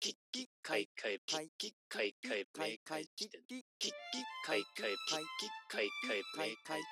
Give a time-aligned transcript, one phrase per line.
[0.00, 6.82] キッキカイカイキッキカイカイブレイカイキッキキッキカイカイキッキカイカイブレイカイ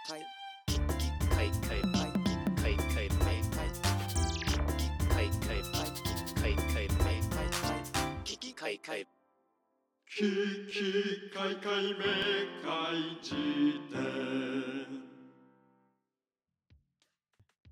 [0.66, 2.10] キッキカイカイブレイ
[2.56, 7.54] カイカイブレイカイキッキカイカイキッキカイカイブレイカイ
[8.24, 9.06] キッキカイカイ
[10.08, 10.74] キキ
[11.32, 12.02] カイカイめ
[12.64, 13.30] かい辞
[13.92, 14.02] 典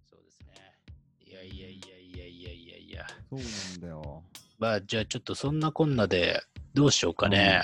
[0.08, 0.78] そうですね。
[1.26, 3.06] いやいやいやいやいやいやいや。
[3.28, 4.22] そうなんだよ。
[4.64, 6.40] まあじゃあちょっとそんなこんなで
[6.72, 7.60] どうしようかね。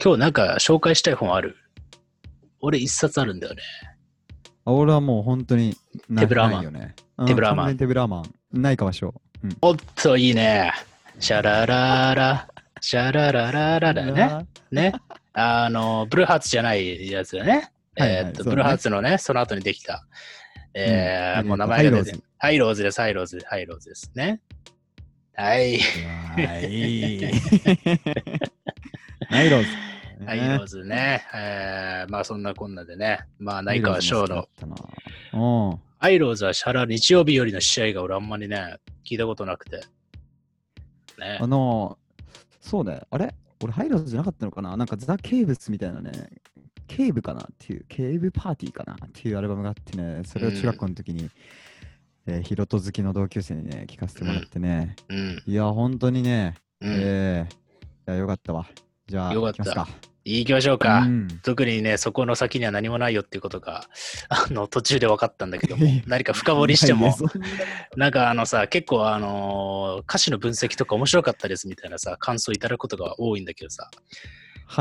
[0.00, 1.56] 今日なんか紹介したい本ある？
[2.60, 3.62] 俺一冊あるんだよね。
[4.64, 5.76] あ俺はもう本当に
[6.08, 6.94] な手ぶらマンないよね。
[7.18, 8.34] うん手ぶらマン。
[8.52, 9.48] ないかわしょう。
[9.48, 10.72] うんおっといいね。
[11.18, 12.48] シャラララ、
[12.80, 14.46] シャララララだね。
[14.70, 14.92] ね。
[15.32, 17.72] あの、ブルーハーツじゃないやつだね。
[17.96, 20.06] えーっと、ブルーハーツのね、その後にできた。
[20.72, 24.40] えーうんもう名前が出てハイローズハイローズです、ハイローズ、ハイローズですね。
[25.40, 25.78] はい。
[25.78, 27.18] はい。
[29.30, 29.68] ハイローズ。
[30.26, 31.24] ハイローズね。
[31.34, 33.20] えーまあそんなこんなでね。
[33.38, 34.46] まあ内川翔の。
[35.32, 35.80] の。
[35.98, 39.78] ハイローズはシャラ日曜日よりの使者が俺あんまりね、聞いたことなくて。
[41.18, 41.46] ねあ。
[41.46, 41.96] の、
[42.60, 43.00] そうね。
[43.10, 43.34] あれ？
[43.62, 44.76] 俺ハイローズじゃなかったのかな？
[44.76, 46.12] なんかザ・ケーブスみたいなね。
[46.86, 47.40] ケーブかな？
[47.40, 48.92] っていう、ケーブパーティーかな？
[48.92, 51.30] っていうアルバムがあってね、それを中学校の時に、
[52.26, 54.96] えーヒロト好きの同級生にね、聞かせてもらってね。
[55.08, 55.42] うん。
[55.46, 56.92] いや、本当にね、うん。
[56.98, 57.54] ええ
[58.08, 58.66] いや、よかったわ。
[59.06, 60.10] じゃあ、よかった行きますか。
[60.24, 60.98] 行きましょうか。
[61.00, 63.84] うん特にね、そこの先には何もないよっていうことが、
[64.28, 67.12] あの、途中で分かったんだけども、何か深掘りしてもな
[67.96, 73.90] なんかあのさ、結構あのー歌詞の分析とか面白かったですみたいなさ、感想いただくことが多いんだけどさ、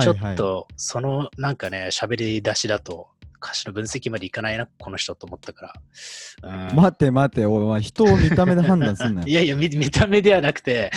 [0.01, 3.07] ちょはいはいっとそのなんかね、喋り出しだと、
[3.41, 5.73] 歌詞の分析までいかないな、この人と思ったか
[6.43, 6.69] ら。
[6.69, 9.33] うん待って待って、お前、人を見た目で判断すんなよ い。
[9.33, 10.91] やいや見、見た目ではなくて、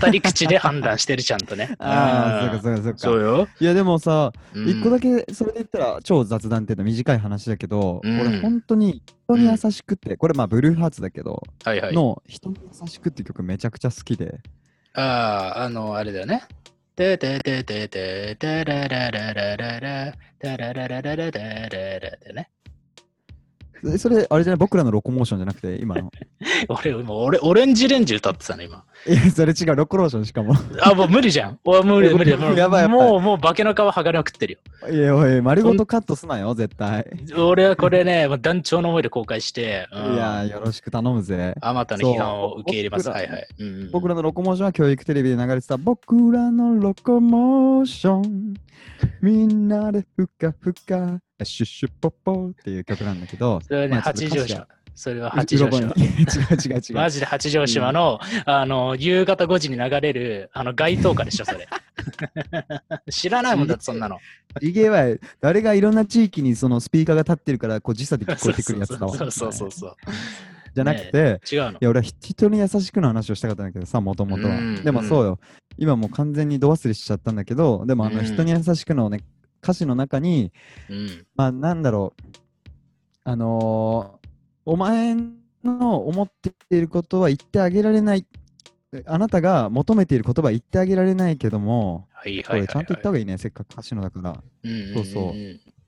[0.00, 1.74] 語り口で判断してるちゃんとね。
[1.80, 2.98] ああ、うんそうかそうかそうか。
[2.98, 3.48] そうよ。
[3.60, 11.94] いや、でもさ、うん一個だけそれで言ったら超雑談っていうのは短い話だけど、うん俺本当に人に優しくって、これまあブルーハーツだけど、はいはい。
[11.94, 14.40] の人に優しくっていう曲めちゃくちゃ好きで、
[14.94, 15.02] あ
[15.56, 16.42] あ、あの、あれだよね。
[16.98, 22.50] ててててててららららららたららららららららね。
[23.82, 24.58] でそれあれじゃない？
[24.58, 26.10] 僕らのロコモーションじゃなくて今の。
[26.68, 28.84] 俺、もう俺、オレンジレンジ歌ってたね、今。
[29.06, 30.54] いや、それ違う、ロコローションしかも。
[30.82, 31.58] あ、もう無理じゃん。
[31.64, 32.36] お無理、無理。
[32.36, 34.58] も うやばいやばいもう、もう化けの皮剥がれまくってる
[34.88, 34.92] よ。
[34.92, 37.06] いや、おい、丸ごとカットすなよ、絶対。
[37.36, 41.54] 俺はこれね、団長の思いで公開して、うんいや、よろしく頼むぜ。
[41.60, 43.08] あまたの批判を受け入れます。
[43.08, 43.46] はいはい。
[43.60, 48.54] うんうん僕らのロコモーションは教育テレビで流れてた僕らのロコモーション
[49.22, 54.66] みんなでふかふかシュッシュポッポっていう曲なんだけどそれはね、八丈島。
[54.94, 61.68] それは八丈島 違う違う違うマジで八丈島の、あの、夕方5時に流れる、あの、街頭歌でしょ、それ。
[63.08, 64.18] 知らないもんだって、そんなの。
[64.60, 69.96] いげわい誰がいろんな地域にそのスピーカーが立ってるからこう時差で聞こえてくるやつだわそうそうそうそう。
[70.74, 71.76] じゃなくて、違うのい。
[71.80, 75.38] や俺は人に優しくの話をしたかったんだけどさもともとはうんでもそうよ
[75.76, 79.20] 今もう完全に度忘れしちゃったんだけどでもあのうん人に優しくのね
[79.62, 80.52] 歌詞の中に
[80.88, 81.26] うん。
[81.34, 82.38] まあなんだろう。
[83.24, 84.28] あのー
[84.70, 85.16] お前
[85.64, 88.26] の思っていることは言ってあげられない。
[89.06, 92.66] あなたが求めている言葉は言ってあげられないけどもはいはいはい、はい。
[92.66, 94.42] これちゃんと言った方がいいねせっかく歌詞のだから。
[94.62, 94.94] うんうんんん。
[94.94, 95.32] そうそう。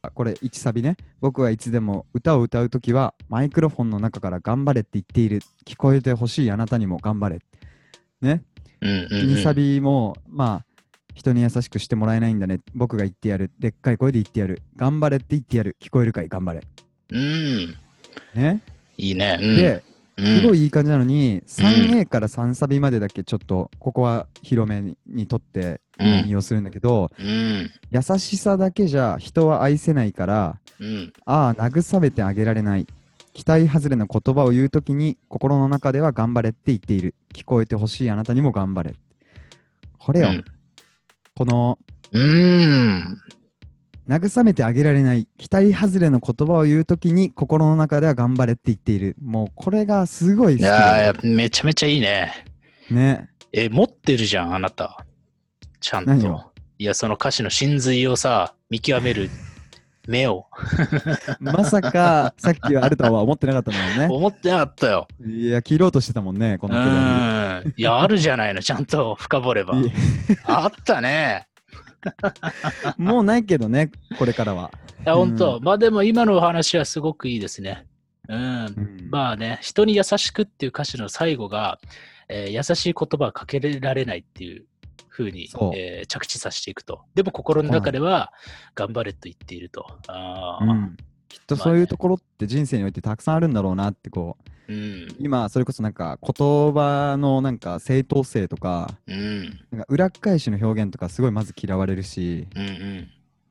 [0.03, 0.97] あこれ1サビね。
[1.21, 5.41] 僕はいつでも歌を歌うときはマイクロフォンの中から頑張れって言っている。
[5.67, 7.41] 聞こえてほしいあなたにも頑張れ。
[8.23, 8.45] ね。
[8.81, 9.11] うんうんうん。
[9.35, 10.67] 2サビもまあ
[11.21, 12.61] 人に優しくしてもらえないんだね。
[12.75, 13.51] 僕が言ってやる。
[13.59, 14.63] でっかい声で言ってやる。
[14.77, 15.77] 頑張れって言ってやる。
[15.79, 16.29] 聞こえるかい？
[16.29, 16.63] 頑張れ。
[17.13, 17.77] うん。
[18.35, 18.63] ね、
[18.97, 19.39] いいね。
[19.39, 19.83] うん、で
[20.17, 26.07] うん、すごいいい感じなのに、3A から3サビまでだけちょっとここは広めににとってうん。
[26.07, 27.71] 引用するんだけど、うん。
[27.91, 31.13] 優しさだけじゃ人は愛せないからうん。
[31.27, 32.87] ああ慰めてあげられない。
[33.35, 37.15] 期待外れの言葉を言うときに心の中では頑張れって言っている。
[37.35, 38.95] 聞こえてほしいあなたにも頑張れ。
[39.99, 40.45] これよ、うん
[41.34, 41.78] この
[42.12, 43.18] うん。
[44.09, 52.44] 慰めてあげられない期待外れの言葉を言うときに心の中では頑張れって言っているもうこれがすごい好きいやめちゃめちゃいいね。
[52.91, 55.04] ねえ、持ってるじゃん、あなた。
[55.80, 56.53] ちゃんと。
[56.78, 59.30] いや、その歌詞の真髄をさ、見極める
[60.10, 60.47] 目を。
[61.41, 65.09] まさかさっきはあるとは思ってなかったんだよね思ってなかったよ。
[65.24, 67.74] いや切ろうとしてたもんねこうのくだん。
[67.77, 69.74] いや、あるじゃないの、ちゃんと深掘れば
[70.45, 71.47] あったね。
[72.84, 74.71] やもうないけどねこれからは
[75.04, 77.86] いや、本当、うまあでも今のお話はすごくいいですね。
[78.28, 78.39] うん。
[78.39, 81.78] うんまあね、人に優しくっていう歌詞の最後が、
[82.28, 84.65] えー優しい言葉はかけられないっていう
[85.10, 87.03] 風にそう、えー着地させていくと。
[87.15, 88.33] でも心の中では
[88.74, 89.86] 頑張れと言っていると。
[90.09, 90.97] あーうん、
[91.28, 94.36] きっとそういうところって人生においてたくさんあるんだろうなってこ
[94.68, 95.09] ううん。
[95.18, 99.60] 今それこそなんか言葉のなんか正当性とかうん。
[99.71, 102.63] なんか裏返しの表現とかすごいまず嫌われるしうん。
[102.63, 103.09] うん。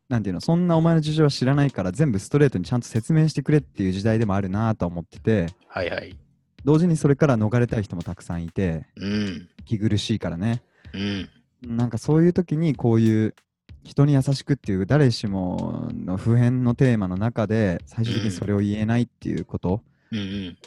[0.07, 6.17] なんていうのそんなお前の事情は知らないから全部ストレートにちゃんと説明してくれっていう時代でもあるなとは思っててはいはい。
[6.65, 9.49] 同時にそれから逃れたい人もたくさんいてうん。
[9.59, 10.63] 息苦しいからね
[10.93, 11.29] うん。
[11.61, 13.35] なんかそういう時にこういう
[13.83, 20.19] 人に優しくっていう誰しもの普遍のテーマの中で最終的にそれを言えないっていうこと、うん。
[20.19, 20.57] うん。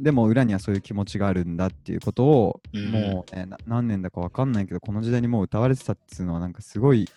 [0.00, 7.08] でも裏にはそういう気持ちがあるんだっていうことを、うんもう、ね、な何年だかわかんないけどこの時代にもう歌われてたっていうのはなんかすごい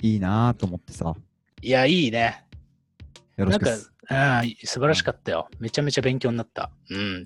[0.00, 1.14] いいなと思ってさ
[1.60, 2.44] いや、いいね。
[3.36, 5.48] よろしくなんか素晴らしかったよ。
[5.58, 6.70] めちゃめちゃ勉強になった。
[6.90, 7.24] うん。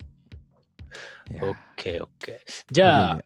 [1.31, 2.65] いやオッケーオッケー。
[2.71, 3.23] じゃあ、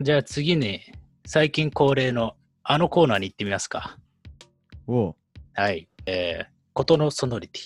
[0.00, 0.80] じゃあ次に、
[1.28, 3.98] 最近恒例のあのコーナーに行ってみますか。
[4.86, 5.14] おう
[5.54, 5.88] はい。
[6.06, 7.62] えー、ことのソノリティ。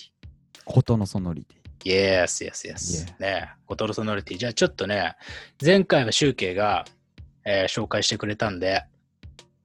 [0.65, 3.13] ことのソノリティ Yes, yes, yes.
[3.19, 4.37] ねことのソノリティ。
[4.39, 5.15] じゃあちょっとね、
[5.63, 6.85] 前回は集計が、
[7.45, 8.83] えー紹介してくれたんで、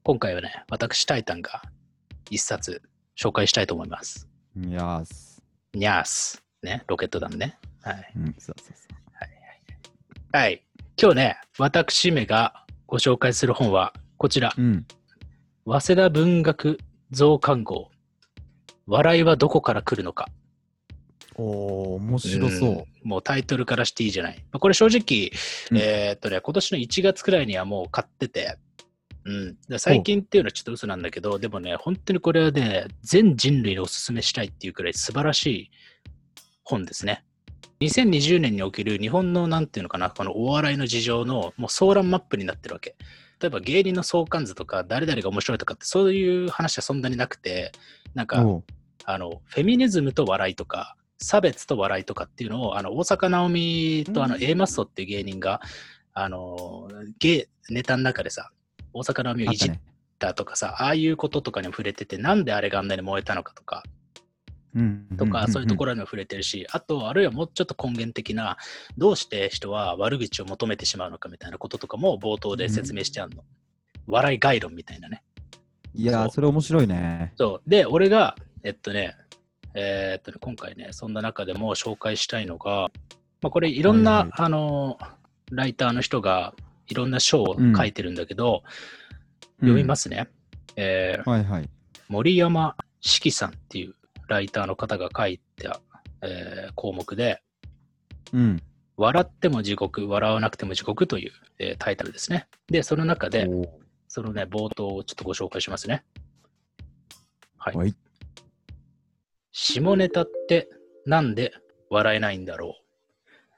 [0.02, 1.62] 今回はね、私タイタンが
[2.28, 2.82] 一冊
[3.18, 4.28] 紹介したいと思います。
[4.62, 6.42] いやーすニャース。
[6.62, 7.58] ね、ロケット団ね。
[7.80, 8.12] はい。
[8.14, 8.94] うんそうそうそ
[10.34, 10.62] うはい。
[11.00, 14.86] 今日ね、私めがご紹介する本は、こちら、うん
[15.68, 16.78] 早稲田文学
[17.10, 17.90] 増刊号。
[18.86, 20.28] 笑いはどこから来るのか。
[21.34, 24.36] おー面白そう、んもうタイトルからしていいじゃない。
[24.52, 25.32] まあこれ正直、
[25.72, 28.56] うんえーっとね、今年の1月くらいにはもう買ってて、
[29.24, 29.56] うん。
[29.68, 35.70] で最近っていうのはちょっと嘘なんだけど、でもね、本当にこれはね、全人類におすすめしたいっていうくらい素晴らしい
[36.62, 37.24] 本ですね。
[37.80, 42.96] 2020年における日本のなんていうのかな、このお笑いの事情のもう総覧マップになってるわけ。
[43.40, 47.72] 例えば芸人の相関図とか、誰々が面白いとかって、そういう話はそんなになくて、
[48.14, 48.44] なんか、
[49.04, 55.60] あの、フェミニズムと笑いとか、差別と笑いとかっていうのを、あの、大阪直美とあの、うん A マッソっていう芸人が、
[56.14, 56.88] あの、
[57.18, 58.50] ゲネタの中でさ、
[58.94, 59.78] 大阪直美をいじっ
[60.18, 63.95] たとかさ、ああいうこととかにも触れてて、なんであれがあんなに燃えたのかとか、うん
[65.16, 68.56] とか、そういうところろにも触れてるし、あと、あるいはもうちょっと根源的な、
[68.98, 73.44] どうして人は悪口を求めてしまうのかみたいなこととかも冒頭で説明してあるの。
[74.06, 75.22] 笑い概論みたいなね。
[75.94, 77.70] いやそうーそれ面白いねそう。
[77.70, 79.16] で、俺が、えっとね、
[79.74, 82.90] えーっとね、今回ね、そんな中でも紹介したいのが、
[83.40, 84.98] まあ、これいろんな、はいはいあの、
[85.50, 86.54] ライターの人が
[86.88, 88.62] いろんな書を書いてるんだけど、
[89.60, 90.28] 読みますすね。
[90.76, 91.70] えーはいはい
[92.08, 93.94] 森山四季さんっていう
[94.26, 95.80] ライターの方が書いた、
[96.22, 97.42] えー項目で、
[98.32, 98.62] うん
[98.98, 102.48] 笑っても地獄、笑わなくても地獄という、えータイトルですね。
[102.68, 103.48] で、その中で、
[104.08, 106.04] そのね、冒頭をちょっとご紹介しますね。
[107.58, 107.76] はい。
[107.76, 107.94] はい
[109.58, 110.68] 下ネタって
[111.06, 111.54] なんで
[111.88, 112.86] 笑えないんだろう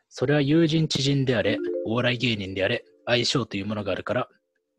[0.08, 4.28] それは友人知人であれ、お笑い芸人であれ、相性というものがあるから、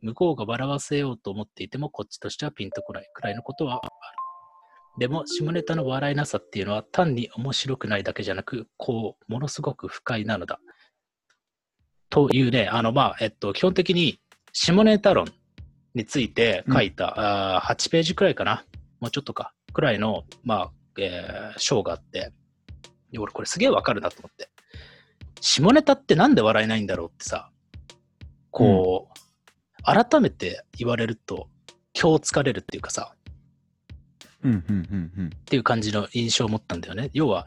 [0.02, 3.92] 向こうが笑わせようと思っていても、こっちとしてはピンとこないくらいのことはある。
[4.98, 10.60] でも、下ネタの笑いなさっていうのは単に面白くないだけじゃなく、こう、ものすごく不快なのだ。
[12.10, 14.20] というね、あの、まあ、えっと、基本的に
[14.52, 15.28] 下ネタ論
[15.94, 18.66] について書いた、あー8ページくらいかな。
[19.00, 19.54] もうちょっとか。
[19.72, 22.34] くらいの、まあ、えー章があって、
[23.12, 24.50] で俺これすげえわかるなと思って。
[25.40, 27.52] 下ネタってなんで笑えないんだろうってさ、
[28.52, 31.48] こう、改めて言われると、
[32.00, 33.19] 今日疲れるっていうかさ、うんうんうんうん
[34.48, 37.10] っていう感じの印象を持ったんだよね。
[37.14, 37.46] 要は、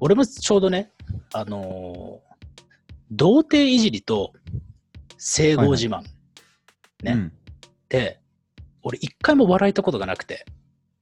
[0.00, 0.90] 俺もちょうどね、
[1.32, 2.34] あのー
[3.10, 4.32] 童貞いじりと
[5.18, 6.02] 性合自慢
[7.02, 7.12] ね。
[7.12, 7.26] うん。
[7.26, 8.18] って、
[8.82, 10.46] 俺一回も笑えたことがなくて、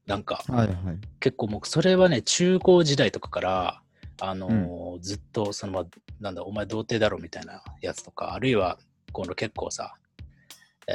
[0.07, 0.43] なんか。
[0.49, 0.77] はいはい。
[1.21, 3.83] 結構もうそれはね、中高時代とかから、
[4.21, 5.85] あのーずっとその、まあ、
[6.21, 8.79] なんだ、お前童貞だろみたいなやつとか、あるいは、
[9.13, 9.95] この結構さ、
[10.87, 10.93] え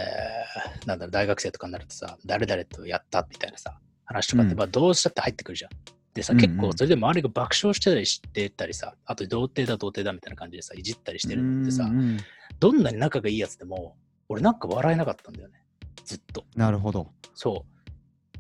[0.84, 5.72] ー、なんだろう、大学生とかになるとさ、誰々とやったみたいなさ、話とかって、うんまあどうしたって入ってくるじゃん。
[6.14, 12.18] でさ、結構それで周りが爆笑してたりしてたりさ、あと童貞だ童貞だみたいな感じでさ、いじったりしてるのってさう、んうん
[12.60, 13.96] どんなに仲がいいやつでも、
[14.30, 15.62] 俺なんか笑えなかったんだよね。
[16.06, 16.44] ずっと。
[16.56, 17.78] なるほどそう。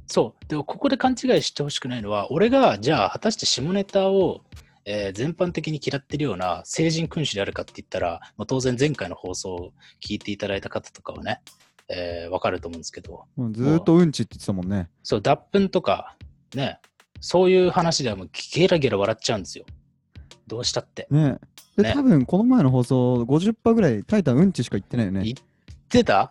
[0.07, 0.45] そう。
[0.47, 4.41] でも、ここで勘違いしてほしくないのは、俺が、じゃあ、果たして下ネタを、
[4.85, 11.41] えー全般的に嫌ってるような成人君主であるかって言ったら、まあ、当然前回の放送を聞いていただいた方とかはね、
[11.89, 16.15] えーわかると思うんですけど、もうずーっとうんちって言ってたもんねそう、脱粉とか、
[16.53, 16.79] ね、
[17.21, 19.65] そういう話ではもうゲラゲラ笑っちゃうんですよ。
[20.47, 21.07] どうしたって。
[21.11, 21.37] ね
[21.75, 25.23] で、ね多分この前の放送50%ぐらいタイタンうんちしか言ってないよね。
[25.23, 25.35] 言っ
[25.89, 26.29] てた？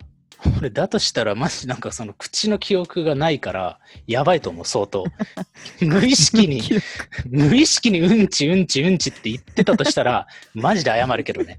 [0.58, 5.04] 俺、だとしたら、マジなんかその口の記憶がないから、やばいと思う、相当。
[5.80, 6.62] 無意識に、
[7.30, 11.58] 無意識にうんち、うんち、うんちって言ってたとしたら、マジで謝るけどね。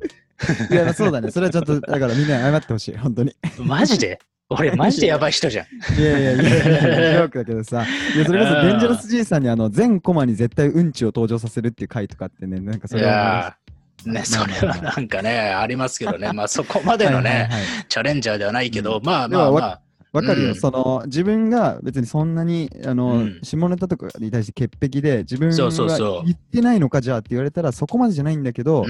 [0.72, 1.32] いや、そうだね。
[1.32, 2.98] それはちょっと、だからみんな謝ってほしい。
[2.98, 3.36] 本当に。
[3.60, 4.20] マジで？
[4.50, 6.00] 俺、 マジでやばい人じゃん。
[6.00, 7.86] いやいやいやいや、ジョークだけどさ。
[8.16, 13.58] いや、それこそデンジャラス爺さんにあの、全コマに絶対うんちを登場させるっていう回とかってね、なんかそいれは
[14.06, 17.50] ね、それはなんかね、ありますけどね、まあそこまでのね、
[17.90, 19.82] チャレンジャーではないけど、うんまあまあまあ、
[20.14, 28.86] わかるよ、うんその自分が別にそんなにあの、うん下ネタとかに対して潔癖で自分そうそうそうは言ってないのかじゃあって言われたらそこまでじゃないんだけど、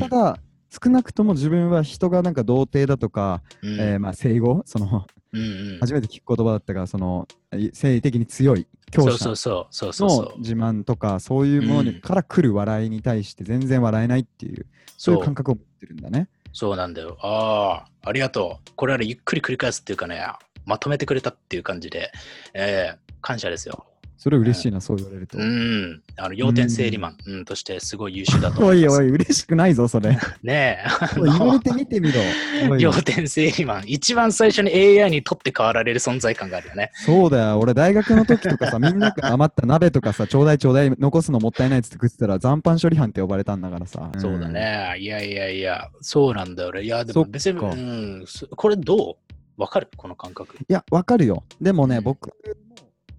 [0.00, 0.38] ただ
[0.82, 3.80] 少なくとも自分は人がなんか童貞だとか、うん。
[3.80, 7.26] えーまあ、生後そのうんうん初めて聞く言葉だったからその
[7.56, 14.66] い性的に強い強者そうそうそうそうそうの自慢とかそういうものに、うんから来る笑いに対して全然笑えないっていう
[14.96, 16.28] そういう感覚を持ってるんだね。
[16.52, 17.18] そうなんだよ。
[17.20, 18.70] ああ、ありがとう。
[18.76, 20.24] これはね、ゆっくり繰り返すっていうかね、
[20.64, 22.12] まとめてくれたっていう感じで、
[22.54, 23.86] えー感謝ですよ。
[24.16, 25.36] それ嬉しいな、そう言われると。
[25.36, 26.02] うん。
[26.16, 28.98] あの、要点整理マン、うん、としてすごい優秀だと思います。
[29.00, 30.16] おいおい、嬉しくないぞ、それ。
[30.42, 30.84] ねえ、
[31.16, 32.20] 言わのれてみてみろ。
[32.78, 36.90] 要点整理マン、一番最初に AI に取って代わられる存在感があるよね。
[37.04, 44.10] そうだよ、俺大学の時とかさ、みんなが余った鍋とかさ、ちょうだいちょうだい残すのもったいないっつって食ってたら残飯処理班って呼ばれたんだからさ。
[44.16, 44.96] そうだね。
[44.98, 46.82] いやいやいや、そうなんだよね。
[46.82, 49.18] いや、でも別に、うん、そこれど
[49.58, 49.60] う？
[49.60, 49.88] わかる？
[49.96, 50.56] この感覚。
[50.56, 51.44] いや、わかるよ。
[51.60, 52.32] でもね、うん僕も、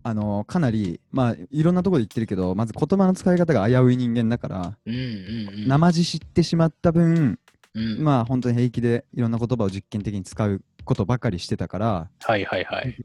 [0.08, 5.68] あのかなり、まあ、いろんなところで言ってるけど、まず言葉の使い方が危うい人間だから、うんうんうん。
[5.68, 7.40] 生地知ってしまった分、
[7.74, 12.96] うん、まあ、本当に平気でいろんな言葉を実験的に使うことばかりしてたから、はいはいはい。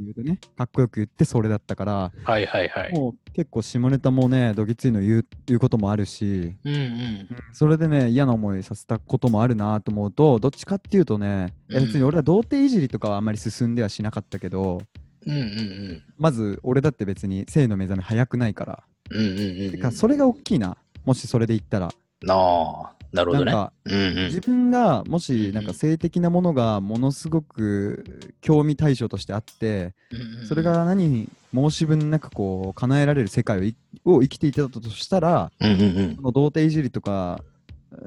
[0.59, 2.93] かっこよく言ってそれだったから、はいはいはい。
[2.93, 7.29] もう結構下ネタもね、どぎついの言う言うこともあるし、うんうん。
[7.55, 14.83] それでね、嫌な思いさせたこともあるなと思うと、どっちかっていうとね、うん別に俺は童貞いじりとかはあんまり進んではしなかったけど、
[15.27, 16.03] うんうんうん。
[16.19, 19.71] まず俺だって別に性の目覚め早くないから、うんうんうん。
[19.73, 21.91] てかそれが大きいな、もしそれで言ったら。
[22.23, 23.53] なあ、なるほどね。
[23.53, 28.05] なんかうんうん自分がもしなんか性的なものがものすごく
[28.41, 33.75] 興味対象としてあって、うんうんそれが何に申し分なくこう叶えられる世界
[34.05, 37.43] を生きていたとしたら、うんうんうんその童貞いじりとか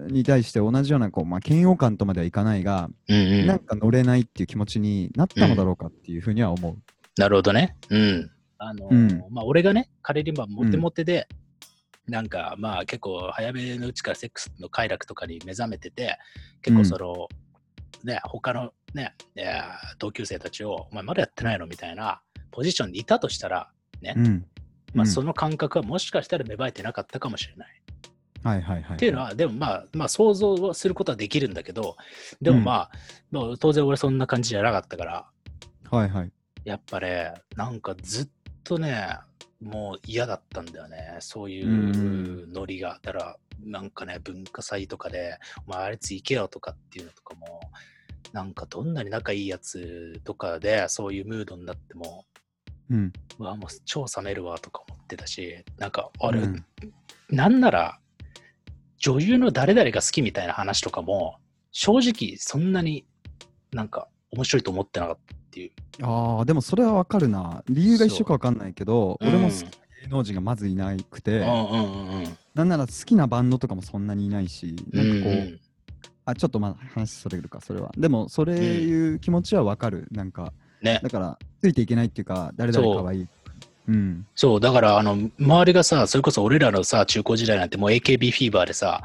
[0.07, 6.77] に対して同じようなこう、まあ、嫌悪感とまではいかないが、うんうんなんか乗れないっていう気持ちになったのだろうかっていうふうには思う。
[7.17, 7.75] なるほどね。
[7.89, 8.31] うん。
[8.57, 11.27] あのーうんまあ、俺がね、仮にまあモテモテで、
[12.07, 16.17] なんかまあ結構早めのうちからセックスの快楽とかに目覚めてて、
[16.61, 17.27] 結構その、
[18.03, 19.13] ね、他のね、
[19.99, 23.69] 同級生たちを、お前まだやってないのみたいなポジションにいたとしたら、
[24.01, 24.45] ね、うん。
[24.93, 27.81] まあうんその感覚はもしかしたら芽生えてなかったかもしれない。
[28.43, 28.97] はいはいはい。
[28.97, 31.95] っていうのは、でもまあ、まあ想像はすることはできるんだけど、
[32.41, 32.91] でもまあ、
[33.31, 35.25] まあ当然俺そんな感じじゃなかったから、
[35.89, 36.31] はいはい。
[36.65, 38.29] やっぱね、なんかずっ
[38.63, 39.17] とね、
[39.61, 42.99] もう嫌だったんだよね、そういううんノリが。
[43.01, 47.61] だから、なんかね、文化祭とかで、お前あいつ行けよとかっていうのとかも、
[48.33, 52.25] なんかどんなに仲いいやつとかで、そういうムードになっても、
[52.89, 53.13] うん。
[53.39, 56.65] うわ、もう超冷めるわとか思ってたし、なんか、あれ、うん
[57.29, 57.99] なんなら、
[58.97, 61.37] 女優の誰々が好きみたいな話とかも、
[61.71, 63.05] 正直そんなに
[63.71, 65.35] なんか面白いと思ってなかった。
[66.01, 67.63] ああ、でもそれはわかるな。
[67.69, 69.69] 理由が一緒かわかんないけど、そううん俺も好きな
[70.01, 71.45] 芸能人がまずいなくて。
[72.55, 75.59] なんなら好きなバンドとかもそんなにいないし、なんかこう、うん
[76.25, 77.91] あ、ちょっとまあ話それるか、それは。
[77.97, 80.07] でも、それいう気持ちはわかる。
[80.11, 83.27] なんか、ね、だから、ついていけないっていうか、誰々かわいい。
[83.89, 84.25] うん。
[84.35, 89.01] そう、だから、あの、周りがさ、それこそ俺らのさ、中高時代なんてもう AKB フィーバーでさ、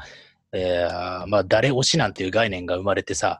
[0.53, 3.39] えーまあ、誰推しなんていう概念が生まれてさ、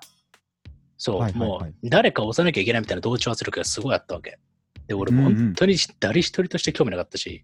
[1.00, 4.38] そう、はいはいはいもう、誰か押さなきゃいけないみたいな同調圧力がすごいあったわけ。
[4.88, 7.44] で、俺もうんうん本当に誰一人として興味なかったし、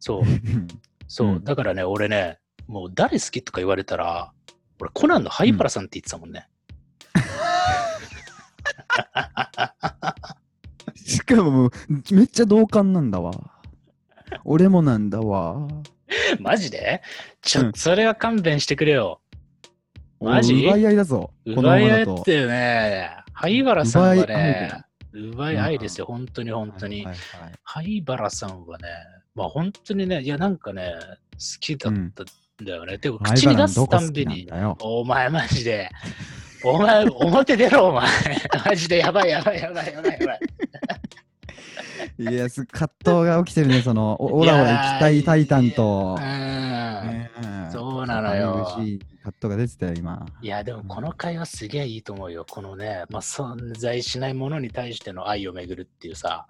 [0.00, 0.22] そう、
[1.08, 4.32] そう、うんだからね、俺ね、もう誰好きとか言われたら、
[4.80, 6.48] 俺、コナンのハイパラさんって言ってたもんね。
[10.96, 11.70] しかも
[12.10, 13.32] めっちゃ同感なんだわ。
[14.44, 15.68] 俺もなんだわ。
[16.40, 17.02] マジで？
[17.42, 19.20] ちょうんっと、それは勘弁してくれよ。
[20.22, 20.64] マジ？
[20.66, 21.30] 奪い合いだぞ。
[21.44, 21.98] この奪い合。
[22.00, 23.10] いってよね。
[23.32, 27.06] 灰原さんはねよ、奪い合いですよ、本当に本当に
[27.64, 28.84] 灰原さんはね、
[29.34, 30.92] まあ本当にね、いやなんかね、
[31.32, 32.12] 好きだったん
[32.64, 32.98] だよね。
[32.98, 34.48] でも口に出すたんびに、
[34.80, 35.90] お前マジで、
[36.64, 38.08] お前 表出ろ、お前。
[38.64, 40.40] マジでやばいやばいやばいやばいやばい。
[42.18, 46.18] いや、す葛藤が起きてるね、その、おオラオラ行きたいタイタンと。
[47.72, 50.26] そうなのよ 5G カットが出てたよ、今。
[50.40, 52.44] いや、でもこの会話すげえいいと思うよ。
[52.48, 56.46] このね、まあ、存在しないものに対しての愛をめぐるっていうさ。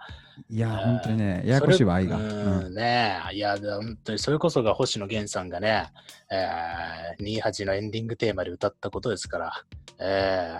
[0.49, 2.17] いや、えー本当にね、ややこしいわ、愛が。
[2.17, 3.35] ううんん、ねえ。
[3.35, 5.85] いや、で本当にそれこそが星野源さんがね、
[6.31, 9.53] えー、28のエンディングテーマで歌ったことですから、
[10.01, 10.59] え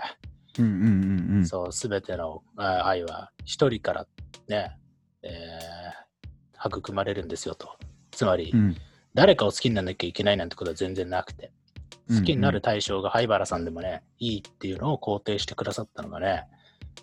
[0.59, 1.45] うんうんうんうー、ん。
[1.45, 4.05] そう、すべての愛は一人から
[4.47, 4.77] ね、
[5.23, 7.77] えー、育まれるんですよと。
[8.11, 8.75] つまり、うん
[9.15, 11.51] 誰かを好きにならなきゃいけないなんてことは全然なくて、うん
[12.09, 16.45] 好きになる対象が灰原さんでもね、いいっていうのを肯定してくださったのがね、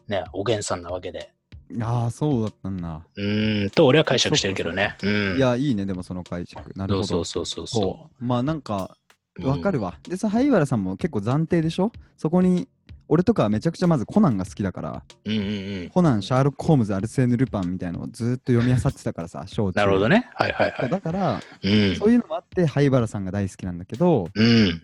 [0.08, 1.32] ね、おげんさんなわけで。
[1.80, 3.00] ああ、そうだったんだ。
[3.16, 4.96] うーん、と俺は解釈してるけどね。
[5.02, 5.36] うん。
[5.36, 6.72] いや、いいね、でもその解釈。
[6.76, 7.06] なるほど。
[7.06, 8.96] そうそうそうそうそまあなんか、
[9.38, 9.46] う。
[9.46, 9.96] わかるわ。
[10.02, 11.92] でさ、灰原さんも結構暫定でしょ？
[12.16, 12.68] そこに、
[13.06, 15.32] 俺とかはめちゃくちゃまずコナンが好きだから、うん。
[15.32, 15.90] うんうんうん。
[15.90, 20.28] コナン、シャーロック・ホームズ、アルセーヌ・ルパンみたいなのをずっと読み漁ってたからさ、小中なるほどね。
[20.34, 20.88] はいはいはい。
[20.90, 21.96] だから、うん。
[21.96, 24.82] そういうのもあって、灰原さんが大好きなんだけど、うん。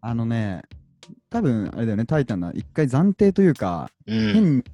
[0.00, 0.62] あのね、
[1.30, 4.32] 多分あれだよね、タイタンの一回暫定というか、うん。
[4.32, 4.64] 変に、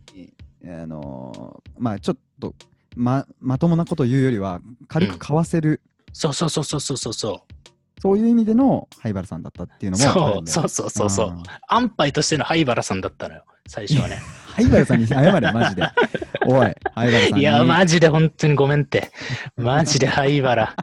[0.64, 2.54] あのーまあちょっと
[2.96, 5.80] ままともなことを言うよりは、軽くかわせる、
[6.12, 7.52] そうそうそうそうそうそうそう。
[8.02, 11.30] そういう意味での灰原さんだったっていうのもあるそんだようそうそうそうそう。
[11.30, 14.18] ん安牌としての灰原さんだったのよ、最初はね。
[14.54, 15.82] 灰原さんに謝れ、マジで。
[16.46, 17.40] おい、灰原さんに。
[17.40, 19.10] いや、マジで本当にごめんって。
[19.56, 20.76] マジで灰原。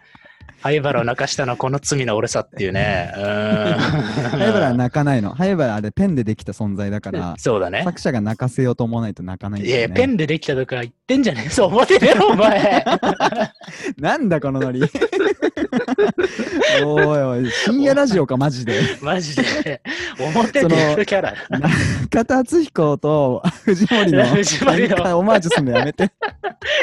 [0.62, 3.12] 灰原を泣かしたのはこの罪の俺さっていうね。
[3.16, 3.24] うん。
[3.24, 5.34] 灰原は泣かないの。
[5.34, 7.84] 灰原あれペンでできた存在だから、そうだね。
[7.86, 9.94] 作者が泣かせようと思わないと泣かないんだよ、いや、ね。
[9.94, 11.50] ペンでできたとか言ってんじゃねえ。
[11.52, 12.84] そう、表出ろ、お前。
[13.98, 14.82] なんだこのノリ。
[16.86, 18.82] おいおい、深夜ラジオか、マジで。
[19.02, 19.82] マジで。
[20.20, 21.34] 表出るキャラ。
[21.50, 26.06] 中田敦彦と藤森の藤森のオマージュすんのやめて。
[26.06, 26.10] い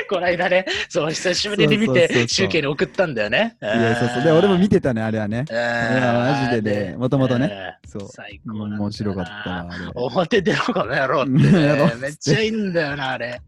[0.08, 3.56] この間ね、そう、久しぶりに見て、集計に送ったんだよね。
[3.66, 4.24] や、そうそう。
[4.24, 5.44] で、俺も見てたね、あれはね。
[5.48, 7.78] いいやマジでねもともとね。
[7.86, 8.08] そう。
[8.08, 9.90] 最高面白かったわ、あれ。
[9.94, 11.30] 表出ろ、この野郎って。
[11.32, 13.40] めっちゃいいんだよな、あれ。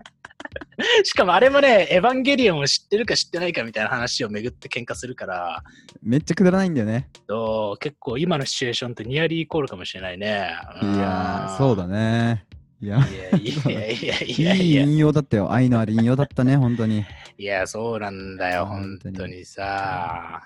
[1.03, 5.63] しかもあれもね、エヴァンゲリオンを知ってるか知ってないかみたいな話を巡って喧嘩するから、
[6.03, 7.09] めっちゃくだらないんだよね。
[7.29, 10.55] そう結構今のシチュエーションとニアリーイコールかもしれないね。
[10.81, 12.47] いやー、そうだね。
[12.81, 12.87] ね。
[12.87, 14.77] いや、いやいやいやいやいい。
[14.93, 15.53] 引用だったよ。
[15.53, 17.05] 愛のある引用だったね、本当に。
[17.37, 20.43] いや、そうなんだよ、本本当にさ。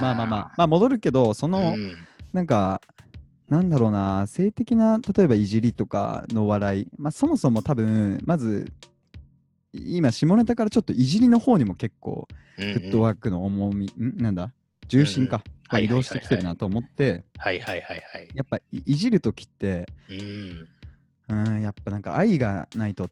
[0.00, 1.94] まあまあまあ、まあ戻るけど、その、うん
[2.32, 2.80] なんか、
[3.48, 8.72] なんだろうな、性的な、例えばいじりとかの笑い、まあそもそも多分、まず、
[9.74, 12.26] 今、下ネタからちょっといじりの方にも結構、
[12.58, 14.16] うんうんフットワークの重み、ん？
[14.22, 14.52] なんだ？
[14.88, 18.28] 重心か、が移動してきてるなと思って、はいはいはいはい。
[18.34, 20.68] やっぱいいじるときって、うん。
[21.32, 23.08] うん、やっぱなんか愛がないと、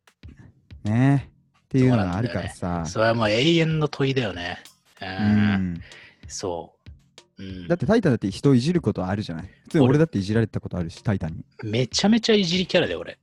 [0.85, 1.31] ね、
[1.65, 4.59] っていうのがあるからさ、それはもう永遠の問いだよね。
[5.01, 5.05] う。
[5.05, 5.81] うんん、
[6.29, 6.75] そ
[7.39, 7.43] う。
[7.43, 9.51] うんだってタイタンだって人をいじることあるじゃない？
[9.63, 11.45] 普通に俺だっていじられたことあるし、タイタンに。
[11.65, 13.19] めちゃめちゃいじりキャラで俺。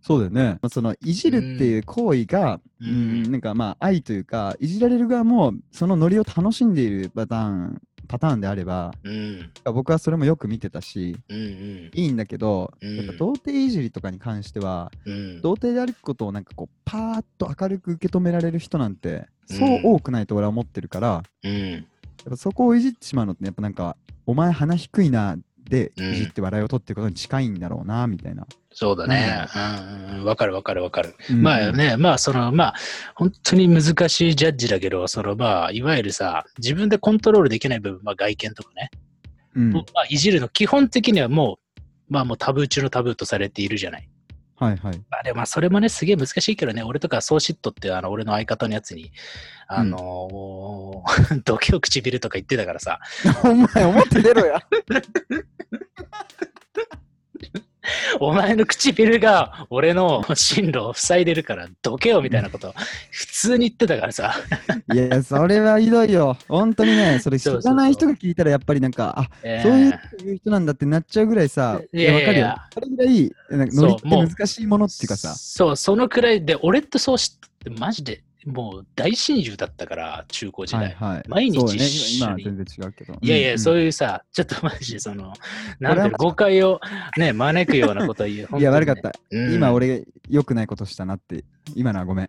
[0.00, 0.58] そうだよね。
[0.62, 9.50] まあ、そのいじるっていう行為が、ううんん、なんかまあ愛というか、いじられる側もそのノリを楽しんでいるパターン、パターンであれば、うん。
[9.64, 11.90] 僕はそれもよく見てたし、うんうん。
[11.94, 15.42] いいんだけど、うんやっぱ童貞いじりとかに関しては、うん。
[15.42, 21.70] 童貞であることをなんかこう、パーッと明るく受け止められる人なんて、うんそう多くないと俺は思ってるから、うん。
[21.70, 21.82] やっ
[22.30, 25.36] ぱそこをいじってしまうのって、やっぱなんか、お前鼻低いな、
[25.68, 28.46] で、うんいじって笑いを取ってることに近いんだろうな、みたいな。
[28.72, 29.46] そうだね。
[29.54, 30.24] うんうん。
[30.24, 31.14] わかるわかるわかる。
[31.30, 32.74] うんまあね、まあその、まあ、
[33.14, 38.90] 本当に難しいジャッジだけど、そのまあ、いわゆるさ、自分でコントロールできない部分、まあ外見とかね、
[39.54, 44.08] うん、まあ、いじるの基本的にはもう、まあもうタブー中のタブーとされているじゃない。
[44.58, 44.98] はいはい。
[45.10, 49.12] まあでもまあそれもね、すげえ難しいけどね、俺とかソーシットってあの俺の相方のやつに、
[49.68, 53.00] あのー、度胸唇とか言ってたからさ、
[53.44, 54.62] お前、思って出ろや。
[58.20, 62.74] お前の唇が俺の進路を塞いでるからどけよみたいなこと
[63.10, 64.34] 普通に言ってたからさ、
[64.92, 66.36] いや、それはひどいよ。
[66.48, 69.62] 本当にね、それ知らない人が聞いたらやっぱりなんか、あ、えー。
[69.62, 72.56] そういう人なんだってなっちゃうぐらいさ、いやわかるよ。
[72.74, 76.44] それぐらい、なんかそうノリってもう難しいものっていうかさ、そう、そのくらい。
[76.44, 80.84] で、俺ってそうしてマジでもう大親友だったから、中高時代。
[80.84, 81.22] はいはい。
[81.28, 83.14] 毎日一緒に今今は全然違うけど。
[83.20, 85.32] いやいや、そういいうさ、ちょっとマジでその、
[85.80, 86.80] なん誤解を
[87.18, 88.48] ね、招くようなことを言う。
[88.58, 89.12] いや、悪かった。
[89.32, 92.28] うん今、俺、良くないことしたなって、今のはごめん。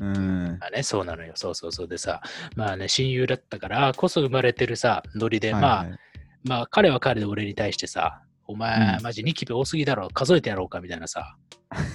[0.00, 0.56] うん。
[0.58, 1.32] まあね、そうなのよ。
[1.34, 2.22] そうそうそうでさ、
[2.56, 5.98] まあね、親友だったからこそ生まれてるさ、ノリで、まあ、はいはい
[6.44, 11.36] まあ、彼は彼で俺に対してさ、お前、うんマジニキビ多すぎだろ、数えてやろうかみたいなさ、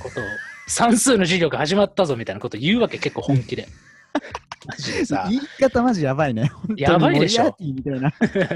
[0.02, 0.24] ことを、
[0.68, 3.68] 算数の授業が始まったぞみたいなこと言うわけ、結構本気で。
[4.66, 5.40] マジでさ言。
[5.40, 6.50] い方マジやばいね。
[6.78, 8.14] やばいでしょみたいな。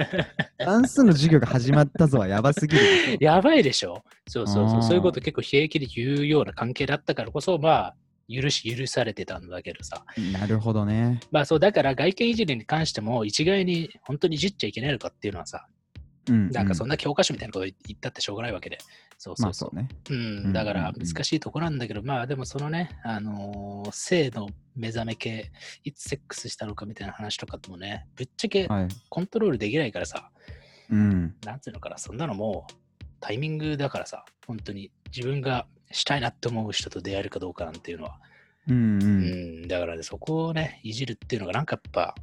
[0.63, 3.17] 算数の授業が始まったぞはやばすぎる。
[3.19, 4.83] やばいでしょそうそうそう。
[4.83, 7.95] そういうこと結構平気で言うような関係だったからこそ、まあ、
[8.29, 10.05] 許し、許されてたんだけどさ。
[10.31, 11.19] なるほどね。
[11.31, 15.67] まあそう、だから外見いじりに関しても一概に本当にいじっちゃいけないのかっていうのはさ、
[16.29, 18.77] うん、なんかそんな、な教科書みたいなこと言ったってしょうがないわけで。
[19.17, 19.71] そうそうそ。
[19.71, 20.43] まあそううね。
[20.45, 25.51] うん、だから難しいところなんだけど、まあでもそのね、あのー性の目覚め系、
[25.83, 28.87] いつセックスしたのかみたいな話とかもね、ぶっちゃけはい。
[29.09, 30.29] コントロールできないからさ、
[30.89, 31.35] うん。
[31.43, 32.73] なんつうのかな、そんなのもう
[33.19, 38.19] タイミングだからさ、本当に自分がしたいなって思う人と出会えるかどうかなんていうのは、
[38.67, 39.05] うんう。
[39.05, 42.15] うんん、だからね、そこをね、いじるっていうのがなんかやっぱ、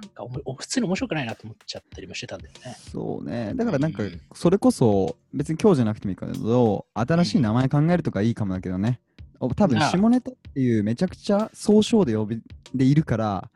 [0.00, 2.76] なんかおもお普通に面白くないなと思っちゃったりもしてたんだよね。
[2.92, 3.52] そうね。
[3.54, 9.00] だからなんかうん、それこそ、別に今日じゃなくてもいいけど、新しい名前考えるとかいいかもだけどね。
[9.38, 12.42] お多分、下ネタっていうめちゃくちゃ総称で呼び
[12.74, 13.50] でいるから、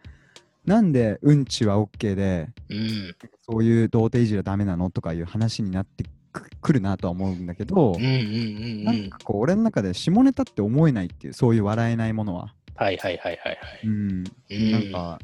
[0.65, 9.19] なんでうんちは OK で、うん、そういう童貞いじりはダメなのとかいう話になってくくるなとは思うんだけどなんか。
[9.23, 12.55] こう、俺の中で下ネタって思えないっていう、そういう笑えないものは。
[12.75, 13.81] はいはいはいはいはい。
[13.85, 14.25] うん。
[14.51, 15.19] うんなんか、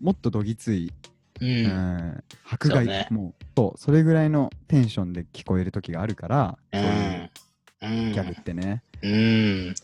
[0.00, 0.92] もっとどぎつい、
[1.40, 7.30] う、うんん、迫害、ねもう、そう、それぐらいのテンションで聞こえる時があるから、そういう
[7.82, 8.12] うん。
[8.12, 8.82] ギャグってね。
[9.02, 9.74] うん。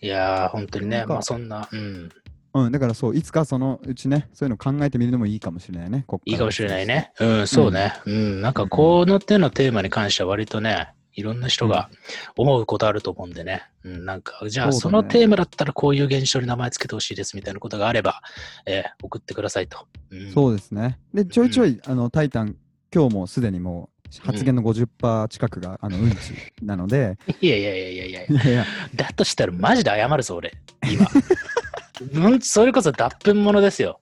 [0.00, 2.10] いやー、本当にね、まあそんな、うん、
[2.54, 6.04] うん、だからそう、いつかそのうちね、そういうの考えてみるのもいいかもしれないね。
[6.24, 6.86] いいかもしれない。
[6.86, 7.12] ね。
[7.18, 7.94] うん、そうね。
[8.04, 11.90] うん、なんかこの手のテーマに関しては割とね、いろんな人が
[12.36, 13.62] 思うことあると思うんでね。
[13.84, 18.22] うん、なんか、じゃあそのテーマだったらこういう現象に名前つけてほしいですみたいなことがあれば、
[18.66, 19.86] えー送ってくださいと。
[20.10, 20.98] うん、そうですね。
[21.12, 22.56] で、ちょいちょい、あの、タイタン、
[22.94, 26.16] 今日もすでにもう、発言の50%近くが、あの、うんち
[26.62, 30.52] なので、 いやいやいやいやいやいやだとしたらマジで謝るぞ、俺。
[30.90, 31.06] 今。
[32.30, 34.00] うんそれこそ脱糞者ですよ。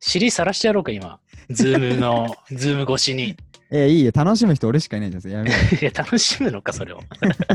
[0.00, 1.20] 尻さらしてやろうか、今。
[1.50, 3.36] ズームの、ズーム越しに。
[3.72, 5.32] えいいよ、楽しむ人俺しかいないじゃん。
[5.32, 5.56] やめろ。
[5.80, 7.00] いや、楽しむのか、それを。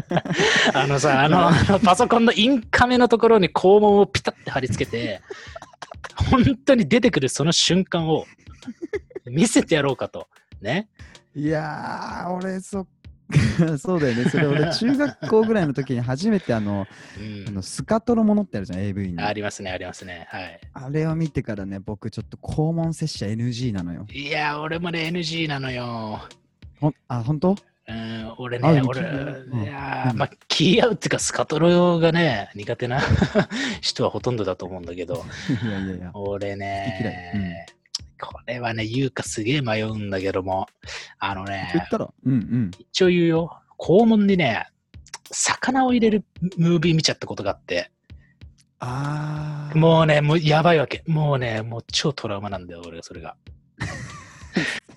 [0.74, 5.22] あのさ、あの、あのパソコンのインカメのところに肛門をピタッて貼り付けて、
[6.30, 8.26] 本当に出てくるその瞬間を
[9.26, 10.30] 見せてやろうかと。
[10.62, 10.88] ね。
[11.36, 12.88] いやー、俺、そ、
[13.78, 14.30] そうだよね。
[14.30, 16.88] それ俺、 中学校ぐらいの時に初めてあの、
[17.20, 19.22] うんあのスカトロものってあるじゃん、AV に。
[19.22, 20.28] ありますね、ありますね。
[20.30, 20.60] はい。
[20.74, 24.06] あれを見てからね、僕ちょっと肛門摂取 NG なのよ。
[24.12, 26.22] いや、俺もね、NG なのよ。
[26.80, 27.56] ほんあ、本当？
[27.88, 33.00] うん、俺あね、俺、うんいやまあ、気合うっていうか、スカトロがね、苦手な
[33.80, 35.24] 人はほとんどだと思うんだけど、
[35.64, 36.12] いやいやいや。
[36.16, 37.66] 俺好き嫌ね、
[38.20, 40.68] これはね、言うかすげえ迷うんだけども、
[41.20, 42.72] あのね、言ったら、うんうん。
[42.80, 44.68] 一応言うよ、肛門にね、
[45.32, 46.26] 魚を入れる
[46.58, 47.92] ムービー見ちゃったことがあって、
[48.80, 49.78] あー。
[49.78, 51.04] もうね、もうやばいわけ。
[51.08, 53.36] もうね、もう超トラウマなんだよ、俺、それが。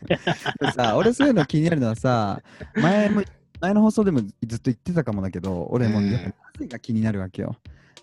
[0.74, 2.42] さ、俺そういうの気になるのはさ、
[2.74, 3.22] 前も、
[3.61, 7.57] 前の放送でもずっと言ってたかもだけど、俺もうんやっぱ汗が気になるわけよ。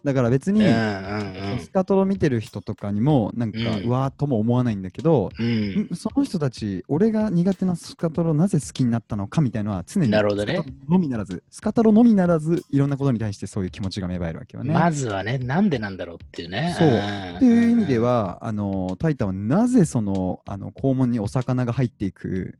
[0.05, 5.89] だから別に、うんうんスカトロ見てる人とかにも、なんか、うんうわーとも思わないんだけど、うん。
[5.95, 14.73] その人たち、俺が苦手なスカトロなぜ好きになったのかみたいなのは常になるほどねのみならず、スカトロのみならず、いろんなことに対してそういう気持ちが芽生えるわけよね。
[14.73, 16.75] まずはね、なんでなんだろうっていうね。
[16.77, 22.59] そうっっていう意味で、は、あのタイタンはなぜそのあの肛門にお魚が入っていく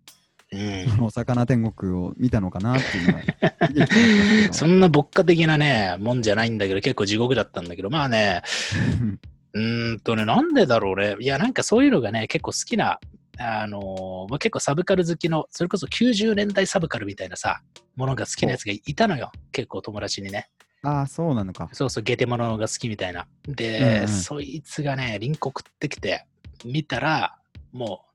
[0.52, 8.42] うん お魚天国を見たのかなっていうのは そんな牧歌的なね、もんじゃないんだけど、結構地獄だったんだけど、まあね、
[9.54, 11.16] うーんとね、なんでだろうね。
[11.20, 13.00] いや、なんかそういうのがね、結構好きな、
[13.38, 17.62] あのーまあ、結構サブカル好きの、それこそ90年代サブカルみたいなさ、
[17.96, 19.32] ものが好きなやつがいたのよ。
[19.52, 20.50] 結構友達にね。
[20.84, 21.70] ああ、そうなのか。
[21.74, 23.28] そうそう、ゲテモノが好きみたいな。
[23.48, 26.26] うんで、うんそいつがね、リンク送ってきて、
[26.64, 27.38] 見たら、
[27.72, 28.06] も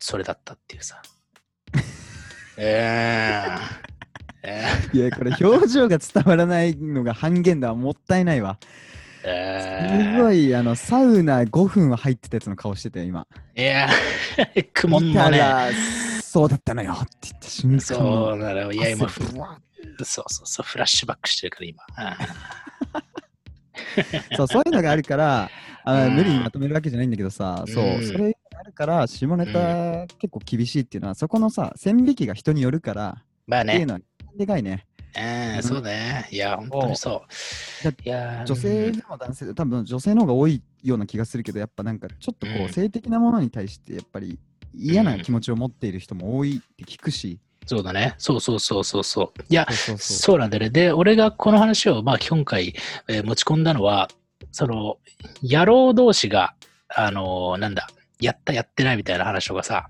[0.00, 1.00] それだったっていうさ。
[2.56, 3.90] えー、
[4.42, 7.74] えー、いや、これ表情が伝わらないのが半減だわ。
[7.74, 8.58] もったいないわ。
[9.22, 13.26] えすごい、あの、サウナ5分は入ってたやつの顔してたよ、今。
[13.54, 13.88] いや、
[14.72, 15.42] 苦悶見のね、
[16.22, 18.72] そうだったのよって言った瞬間そうのなの。
[18.72, 19.24] いや、今、そう
[20.04, 21.84] そうそう、フラッシュバックしてるから、今。
[24.36, 25.50] そう、そういうのがあるから、
[25.84, 28.36] あうん無理にまとめるわけじゃないんだけどさ、そうう、んそれ
[28.70, 34.00] から、下ネタ結構厳しいっていうのは、そこのさ、線引きが人によるから、まあね、っていうのは
[34.36, 34.86] でかいね。
[35.16, 36.28] うん、そうね。
[36.30, 37.24] いや、本当にそ
[37.82, 37.84] う。
[37.84, 44.38] だいや、女性でも男性で、多分女性の方が多いような気がするけど、やっぱなんかちょっとこう性的なものに対して、やっぱり
[44.74, 48.14] 嫌な気持ちを持っている人も多いって聞くし、そうだね。
[48.18, 49.42] そうそうそうそうそう。
[49.48, 49.66] いや。
[49.70, 50.70] そうなんだよね。
[50.70, 52.74] で、俺がこの話を、まあ、今回、
[53.08, 54.08] えー持ち込んだのは、
[54.50, 54.98] その、
[55.42, 56.54] 野郎同士が、
[56.88, 57.88] あのーなんだ、
[58.20, 59.88] やったやってないみたいな話とかさ、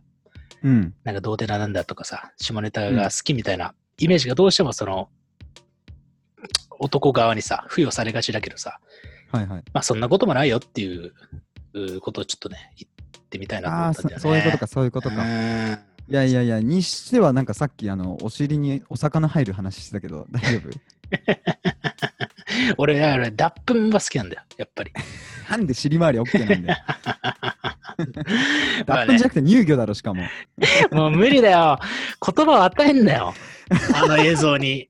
[0.62, 0.94] うん。
[1.04, 5.08] なんか童貞なんだとかさ、下ネタが好きみたいなイメージがどうしてもその、
[6.78, 8.80] 男側にさ、付与されがちだけどさ、
[9.30, 9.62] はいはい。
[9.72, 11.12] まあそんなこともないよっていう
[11.74, 14.22] うことをちょっとね、言ってみたいなとああそ思ったんだよね。
[14.22, 15.22] そういうことか、そういうことか。
[15.22, 20.70] うんいやいやいや、にしてはなんかさっきあのお尻にお魚入る話してたけど、大丈夫？
[22.78, 24.92] 俺、俺、脱粉は好きなんだよ、やっぱり。
[25.48, 26.78] なんで尻回り OK なんだよ。
[28.86, 30.22] まあ脱粉じゃなくて乳魚だろ、しかも。
[30.92, 31.78] もう無理だよ。
[32.34, 33.34] 言葉を与えんだよ。
[33.94, 34.88] あの映像に。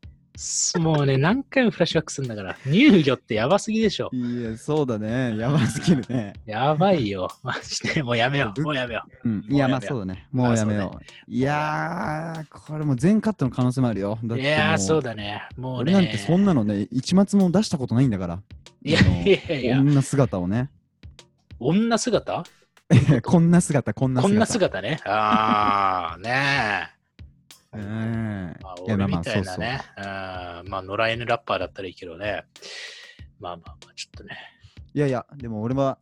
[0.79, 2.57] もうね、何回もフラッシュバックするんだから。
[2.65, 4.09] 乳魚ってやばすぎでしょ。
[4.11, 5.37] いや、そうだね。
[5.37, 6.33] やばすぎるね。
[6.47, 7.29] やばいよ。
[7.43, 8.03] マジで。
[8.03, 8.63] もうやめよう。
[8.63, 10.27] もうやめようん、いや、まあそうだね。
[10.33, 11.05] もうやめよう。
[11.31, 14.19] いやー、これもう全カットの可能性もあるよ。
[14.23, 15.47] いやー、そうだね。
[15.59, 15.93] もうね。
[15.93, 18.41] 俺なんてそんなのね、一末も出したことないんだから。
[18.83, 20.71] いやいやいや女姿をね。
[21.59, 22.45] 女姿？
[23.23, 24.33] こんな姿、こんな姿。
[24.33, 25.01] こんな姿ね。
[25.05, 26.91] ああ、ね
[27.73, 27.77] え。
[27.79, 28.57] うん。
[28.63, 29.81] まあ、俺みたいなね。
[29.97, 30.05] うん
[30.69, 32.45] まあ、野良犬ラッパーだったらいいけどね。
[33.39, 34.37] まあまあまあ、ちょっとね。
[34.93, 35.99] いやいや、でも俺は、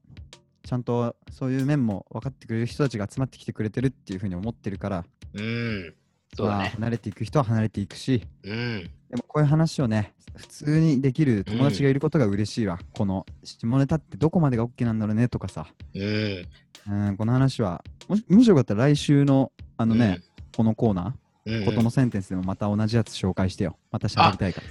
[0.65, 5.95] ちゃんとそういう面も分かってくれる人たちが集まってきてくれてるっていうふうに思ってるから、うん。
[6.35, 6.69] そうだまあね。
[6.71, 8.91] 離れていく人は離れていくし、うん。
[9.11, 12.79] でもこういう話をね、普通にできる友達がいることが嬉しいわ。
[12.93, 16.47] この下ネタってどこまでが OK なんだろうねとかさ、うん。
[16.91, 20.21] うん、この話は、もしもしよかったら来週のあのね、
[20.57, 23.79] このコーナうん、うんー、ことのセンテンスでもまた同じやつ紹介してよ。
[23.91, 24.67] また喋りたいから。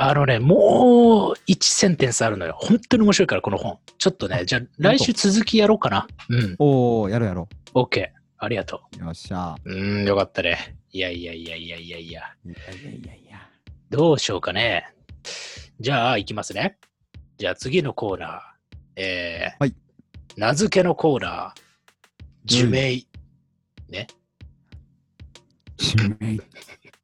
[0.00, 2.56] あのね、もう1センテンスあるのよ。
[2.60, 3.78] 本当に面白いから、この本。
[3.98, 6.06] ちょっとね、じゃあ来週続きやろうかな。
[6.28, 6.56] うん。
[6.60, 8.06] おー、やろうやろ OK。
[8.38, 9.04] ありがとう。
[9.04, 9.56] よっしゃ。
[9.64, 9.72] う。
[9.74, 10.76] うん、よかったね。
[10.92, 12.22] いやいやいやいやいやいや。
[12.44, 13.47] いやいやいやいや。
[13.90, 14.92] どうしようかね。
[15.80, 16.78] じゃあ、いきますね。
[17.38, 18.40] じゃあ次のコーナー。
[18.96, 19.74] えー、はい。
[20.36, 22.58] 名付けのコーナー。
[22.58, 23.06] 呪名。
[23.88, 24.06] ね。
[25.78, 26.38] 指名。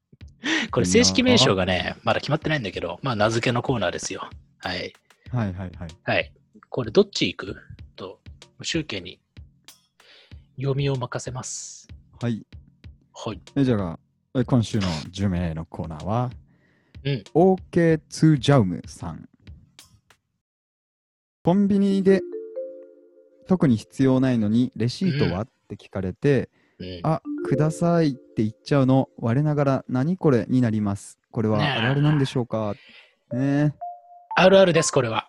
[0.70, 4.28] これ正式名称がね、まだ決まってないんだけど、まあ名付けのコーナーですよ。
[4.58, 4.92] はい。
[5.30, 5.88] はいはいはい。
[6.04, 6.32] はい。
[6.68, 7.56] これどっち行く？
[7.96, 8.20] と、
[8.62, 9.20] 集計に
[10.56, 11.88] 読みを任せます。
[12.20, 12.44] はい。
[13.14, 13.40] はい。
[13.56, 13.98] えじゃあ、
[14.36, 16.30] え今週の10名のコーナーは、
[17.04, 17.24] うん。
[17.34, 19.28] OK2 ジャウムさん。
[21.42, 22.22] コンビニで
[23.46, 30.46] 特に必要ないのにレシートは、って聞かれて、うん、あ、くださいって言っちゃうの、我ながら何これ？
[30.48, 31.18] になります。
[31.30, 32.74] これはあるあるなんでしょうか？
[33.32, 33.74] ね
[34.36, 35.28] あるあるです、これは。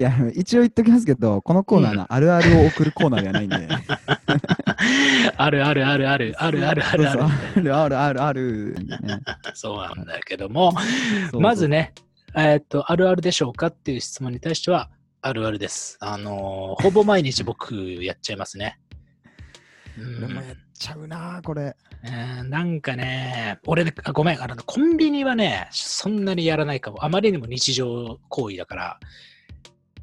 [0.00, 3.56] えいや、一応言っときますけど、このコーナーのあるあるを送るコーナーではないんで。
[5.36, 7.22] あるあるあるある、あるあるあるある。
[7.22, 8.74] あるあるあるある。
[8.84, 8.98] ね
[9.54, 10.72] そうなんだけども、
[11.32, 11.92] まずね、
[12.36, 14.90] えーっと、あるあるでしょうかっていう質問に対しては、
[15.22, 15.96] あるあるです。
[16.00, 18.78] あのーほぼ毎日僕やっちゃいますね。
[19.98, 21.76] うん俺もやっちゃうな、これ。
[22.02, 27.04] えーなんかね、俺ね、あごめんあの、コンビニはね、そんなにやらないかも。
[27.04, 29.00] あまりにも日常行為だから、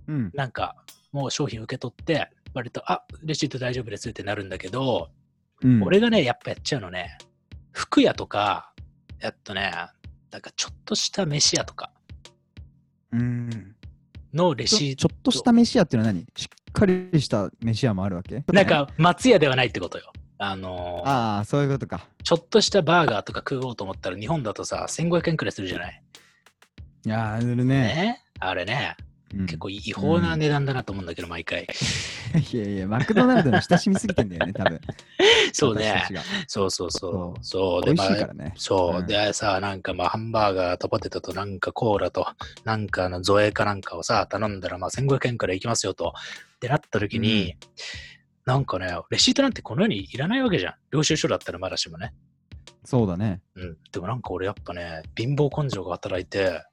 [0.07, 0.31] うん。
[0.33, 0.75] なんか、
[1.11, 5.09] もう商品受け取って、割と、あ、レシート大丈夫ですってなるんだけど、
[5.63, 7.17] うん、俺がね、やっぱやっちゃうのね、
[7.71, 8.73] 服屋とか、
[9.19, 9.71] やっとね、
[10.31, 11.91] なんかちょっとした飯屋とか
[13.11, 13.75] うん。
[14.33, 16.25] のレシーちょっとした飯屋っていうのは何？
[16.37, 18.41] しっかりした飯屋もあるわけ？
[18.41, 20.11] ト、なんか松屋ではないってことよ。
[20.37, 22.07] あのーああ、そういうことか。
[22.23, 26.03] ちょっとしたバーガーとか食おうと思ったら日本だとさ、1500円くらいするじゃない？
[27.05, 27.75] いやー、いるね。
[27.75, 31.65] ねあれね、うん結構違法な値段だなと思うんだけど、毎回。
[32.51, 34.79] いやいや、マクドナルドの親しみすぎてんだよね、多分。
[35.53, 36.03] そうね
[36.47, 37.43] そうそうそう。
[37.43, 37.85] そう。
[37.85, 38.53] で、まあね。
[38.57, 38.99] そう。
[38.99, 42.27] うんでさ、なんかまあ、ハンバーガーとポテトとなんかコーラと、
[42.65, 46.13] なんかあのゾエかなんかをさ、頼んだらまあ1500円からいきますよと。
[46.55, 47.55] ってなった時に、
[48.45, 50.73] なんかね、レシートなんてこの世にいらないわけじゃん。
[50.91, 52.13] 領収書だったらまだしもね。
[52.83, 53.41] そうだね。
[53.55, 53.77] うん。
[53.91, 56.63] でもなんか俺やっぱね、貧乏根性が働いて、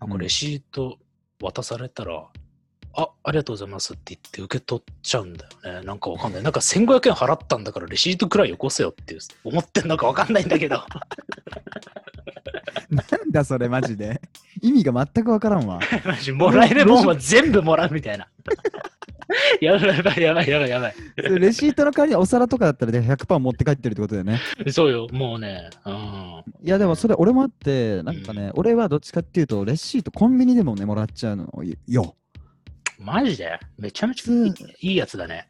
[0.00, 0.98] なんかレシート
[1.44, 2.30] 渡されたら、
[2.96, 5.86] あ、ありがとうございますって言って受け取っちゃうんだよね。
[5.86, 6.42] なんかわかんない。
[6.42, 10.76] なんか1500円払ったんだからレシートくらいよこせよって思ってんのかわかんないんだけど。
[12.90, 14.20] なんだそれ、マジで。
[14.62, 15.80] 意味が全くわからんわ。
[16.04, 18.28] マジもらえるもんは全部もらうみたいな。
[19.60, 24.40] やばいやばいやばいやばいやばそれレシートの代わりにお皿とかだったらね100%持って帰ってるってことだよね。
[24.64, 24.72] い。
[24.72, 25.70] そうよ、もうね。
[25.84, 26.44] うん。
[26.62, 31.48] いやでもそれ俺もあって、なんかね、俺はどっちかっていうと、レシートコンビニでもね、もらっちゃうの
[31.86, 32.16] よ。
[33.04, 33.60] マジで？
[33.78, 34.34] めちゃめちゃ
[34.80, 35.48] いいやつだね。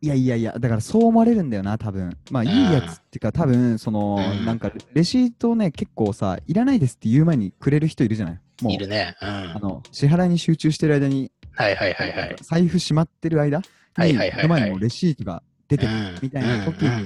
[0.00, 8.40] いやいやいや、だからそう思われるんだよな、多分まあいいやつっていうか、多分その、うんなんかレシートをね、結構さ、いらないですって言う前にくれる人いるじゃない？
[8.62, 9.14] もういるね。
[9.20, 9.28] うん。
[9.28, 12.36] あの支払いに集中してる間に、はいはいはいはい。
[12.40, 17.04] 財布しまってる間に、はいはいはいはい目の前にもレシートが出てくるみたいな時うんうんうん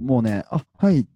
[0.00, 1.06] に、もうね、あはい、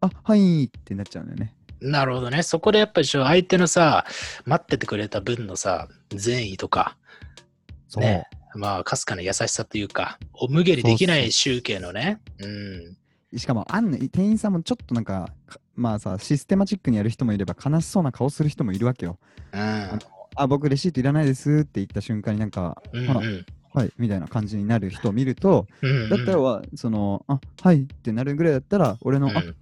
[0.00, 1.54] あはいってなっちゃうんだよね。
[1.80, 2.42] うんなるほどね。
[2.42, 4.04] そこでやっぱり相手のさ、
[4.44, 6.96] 待っててくれた分のさ、善意とか。
[7.96, 12.20] ねまあ、かすかな優しさというか、おむげにできない集計のね。
[12.38, 12.46] う
[13.36, 13.38] ん。
[13.38, 19.18] しかも、あんね、店員さんもちょっとなんか、かまあさ、システマチックにやる人もいれば、悲しそうな顔する人もいるわけよ。
[19.52, 19.98] うん。
[20.34, 23.20] あ、僕レシートいらないですって言った瞬間になんか、うんほら、
[23.72, 29.54] はい、みたいな感じになる人を見ると、うんだったらは、その、あ、はいってなるぐらいだったら、俺の、うんあ、はい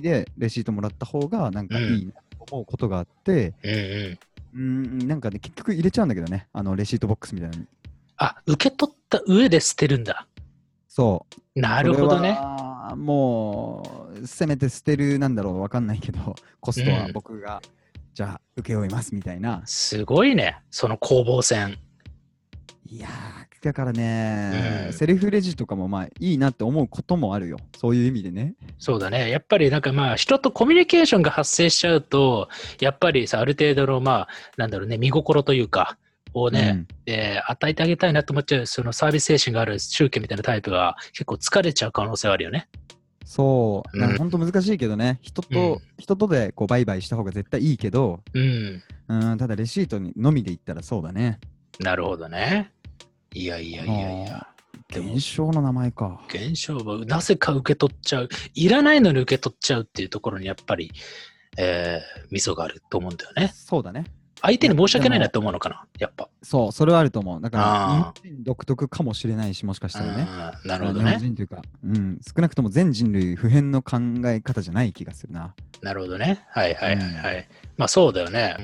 [0.00, 4.18] でレシートもらった方が、なんかうんいいなと思うことがあって、うんうん。
[4.54, 7.68] うん、なんかね、結局入れちゃうんだけどね、あの、レシートボックスみたいなのに。
[8.16, 10.26] あ、受け取った上で捨てるんだ。
[10.88, 11.60] そう。
[11.60, 12.32] なるほどね。
[12.32, 12.38] ね。
[12.96, 17.62] もう、せめて捨てるなんだろう、わかんないけど、コストはうん僕が、
[18.14, 19.62] じゃあ、請け負いますみたいな。
[19.64, 20.58] すごいね。
[20.70, 21.78] その攻防戦。
[22.94, 27.56] いやー、だからね、うんセルフレジとかもまあいいなって思うこともあるよ。
[27.76, 28.54] そういう意味でね。
[28.78, 29.30] そうだね。
[29.30, 35.98] やっぱりなんかまあ人とコミュニケーションが発生しちゃうと、やっぱりさ、ある程度のまあ、なんだろうね、見心というか、
[36.34, 42.68] をね、えー与えてあげたいなと思っちゃう、そのサービス精神がある宗教みたいなタイプが結構疲れちゃう可能性はあるよね。
[43.24, 48.82] そう、うん本当難しいけどね、人と、うん人とでこう売買した方が絶対いいけど、うん。
[49.08, 51.40] うん、ただレシートにのみで言ったらそうだね。
[51.80, 52.70] なるほどね。
[53.34, 54.46] いやいやいやいや。
[54.92, 56.20] でも現象の名前か。
[56.28, 58.28] 現象はなぜか受け取っちゃう。
[58.54, 60.92] いらないのに受け取っちゃうっていうところにやっぱり、
[61.58, 63.52] えー、ミソがあると思うんだよね。
[63.54, 64.04] そうだね。
[64.40, 66.28] 相手に申し訳ないなって思うのかな、やっぱ。
[66.42, 67.40] そう、それはあると思う。
[67.40, 70.28] だから、あー日本人独特かもしれないし、もしかしたらね。
[70.66, 71.18] なるほど日本ね。
[71.18, 75.54] 人というか、うん、少なくとも全人類普遍の考え方じゃない気がするな。
[75.80, 76.44] なるほどね。
[76.50, 77.48] はいはいはいはい。
[77.78, 78.56] まあそうだよね。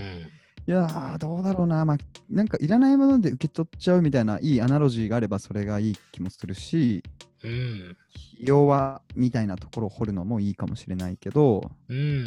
[0.66, 1.84] いやー、どうだろうな。
[1.84, 1.96] まあ、
[2.28, 7.02] なんかいらないもので受け取っちゃうみたいないいアナロジーがあればそれがいい気もするし、
[7.42, 7.50] うん。
[7.50, 7.96] うん。
[8.38, 12.24] 弱みたいなところを掘るのもいいかもしれないけど、うん。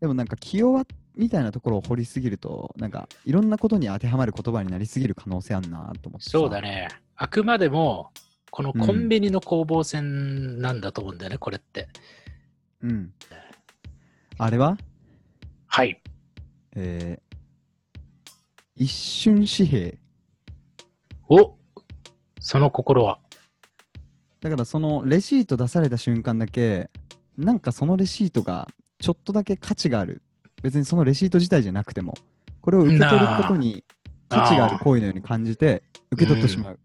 [0.00, 6.30] でもなんか気弱みたいなところを掘りすぎると、なんかいろんなことに当てはまる言葉になりすぎる可能性あんなと思ってさ。
[6.30, 6.88] そうだね。
[7.16, 8.10] あくまでも、
[8.50, 11.88] このコンビニの攻防戦なんだと思うんだよね、これって。
[12.82, 13.12] うん。
[14.38, 14.78] あれは？
[15.66, 16.00] はい。
[16.74, 17.25] えー、
[18.76, 19.98] 一瞬紙幣。
[21.28, 21.56] お
[22.40, 23.18] その心は。
[24.42, 26.90] だからそのレシート出された瞬間だけ、
[27.38, 30.20] なんかそのレシートがちょっとだけ価値がある。
[30.62, 32.14] 別にそのレシート自体じゃなくても、
[32.60, 33.82] これを受け取ることに
[34.28, 36.78] 価値がある行為のように感じて受け取ってしまう。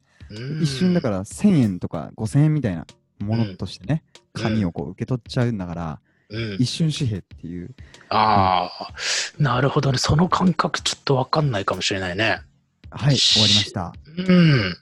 [0.62, 2.88] 一瞬だからら1000円とか5000円みたいな
[3.20, 6.00] ものとしてね、うん紙をこう受け取っちゃうんだから、
[6.32, 7.76] うん、一瞬紙幣っていう。
[8.10, 8.94] ああ、
[9.38, 9.98] なるほどね。
[9.98, 12.42] その感覚ちょっとわかんないかもしれないね。
[12.90, 13.94] はい、し終わりました。
[14.18, 14.78] うん。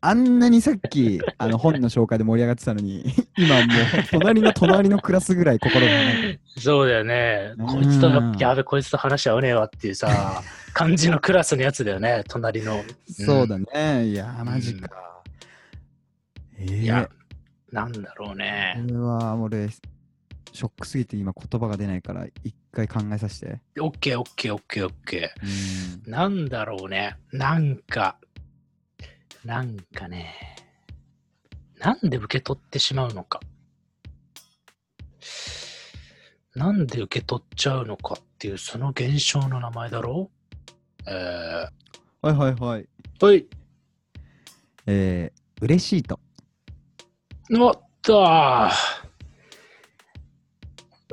[0.00, 3.04] あんなにさっきあの本の紹介で盛り上がってたのに、
[3.36, 3.66] 今もう
[4.10, 7.54] 隣の隣のクラスぐらい心がね、そうだよね。
[7.58, 12.82] うんこいつと、やべ、こいつと話合わねえわっていうさ、感じのクラスのやつだよね、隣の。
[13.08, 14.06] そうだね。
[14.06, 14.90] いやー、マジか。
[16.58, 17.08] えー、いや、
[17.72, 18.74] なんだろうね。
[18.86, 23.60] これは俺、ショックすぎて今言葉が出ないから、一回考えさせて。
[23.80, 26.10] オッケーオッケーオッケーオッケうんー。
[26.10, 27.16] なんだろうね。
[27.32, 28.18] なんか、
[29.44, 30.34] なんかね。
[31.78, 33.40] なんで受け取ってしまうのか。
[36.54, 40.30] なんで受け取っちゃうのかっていう、その現象の名前だろ
[41.06, 41.10] う？
[41.10, 41.68] え
[42.20, 42.88] はいはいはい。
[43.18, 43.46] ー、はい。
[44.86, 46.20] えー、嬉しいと。
[47.50, 48.22] おっと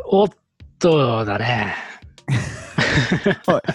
[0.05, 0.29] おっ
[0.77, 1.73] とだね。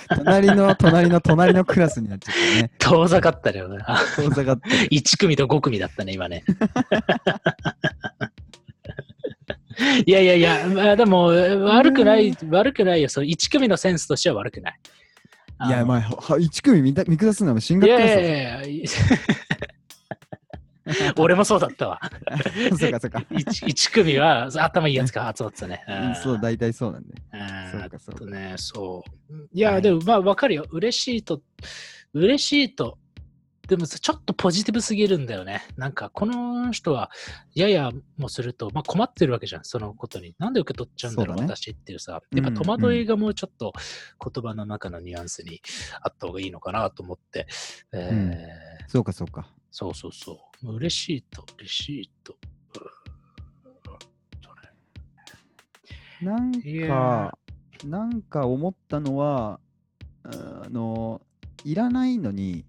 [0.08, 2.70] 隣の隣の隣のクラスになっちゃったね。
[2.78, 3.78] 遠ざかったよね。
[3.86, 4.76] あ遠ざかってる。
[4.88, 6.44] 1組と5組だったね、今ね。
[10.06, 13.08] いやいやいや、まあ、でも悪くない、悪くないよ。
[13.08, 14.78] そう1組のセンスとしては悪くない。
[15.66, 16.00] いや、まああ、
[16.34, 18.88] は一組見た見下すのは進のい学クラスやいやいやいや
[21.18, 22.00] 俺もそうだったわ。
[22.24, 22.40] だ。
[22.76, 23.18] そうかそうか。
[23.30, 25.82] 1, 組は頭いいやつが集まってたね。
[26.12, 27.14] んそう、大体そうなんで。
[27.32, 29.34] うんそうかそうかね、そう。
[29.52, 30.66] いや、でもまあわかるよ。
[30.70, 31.42] 嬉しいと、
[32.12, 32.98] 嬉しいと、
[33.68, 35.62] でもさちょっとポジティブすぎるんだよね。
[35.76, 37.10] なんかこの人は、
[37.54, 40.34] ややもすると、まあ困ってるわけじゃん、そのことに。
[40.38, 42.20] なんで受け取っちゃうんだろう、そうだね私っていうさ。
[42.34, 43.72] やっぱ戸惑いがもうちょっと
[44.32, 45.62] 言葉の中のニュアンスに
[46.02, 47.46] あった方がいいのかなと思って。
[48.88, 49.48] そうかそうか。
[49.76, 50.78] そうそうそう。
[50.78, 52.08] レシート、レシー。
[52.22, 52.36] ト。
[56.22, 56.52] なん
[56.86, 57.36] か、
[57.84, 59.58] なんか思ったのは、
[60.22, 61.20] あの、
[61.64, 62.64] いらないのに、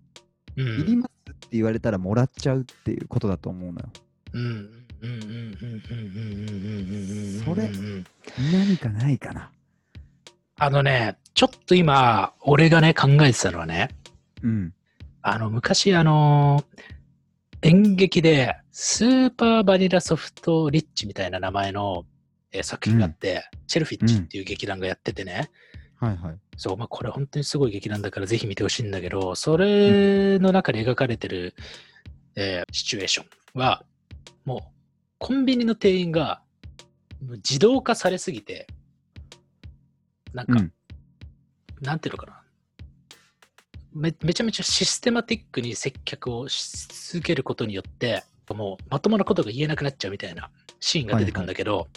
[0.57, 3.89] うん、いりますって言われたらもらっちゃうっていうことだと思うのよ。
[4.33, 4.69] うん。
[7.45, 7.69] それ、
[8.51, 9.51] 何かないかな。
[10.57, 13.89] あのね、ちょっと今、俺がね、考えてたのはね、
[14.41, 14.73] うん。
[15.27, 16.94] あの、昔、あのー、
[17.65, 22.05] 演劇で、スーパーバニラソフトリッチみたいな名前の、
[22.51, 25.49] えー作品があって、チェルフィッチっていう劇団がやっててね、
[25.99, 26.37] はいはい。
[26.57, 31.55] そう、まあ、これ本当にすごい劇団だからぜひ見てほしいんだけど、それの中で描かれてる、
[32.35, 33.83] えーシチュエーションは、
[34.43, 34.59] もう、
[35.17, 36.43] コンビニの店員が
[37.37, 38.67] 自動化されすぎて、
[40.35, 40.71] なんか、うん。
[41.81, 42.43] なんていうのかな
[43.95, 44.13] め。
[44.23, 48.23] めちゃめちゃシステマティックに接客をし続けることによって、
[48.53, 51.87] もうまともなことが言えなくなっちゃうみたいなシーンが出てくるんだけど、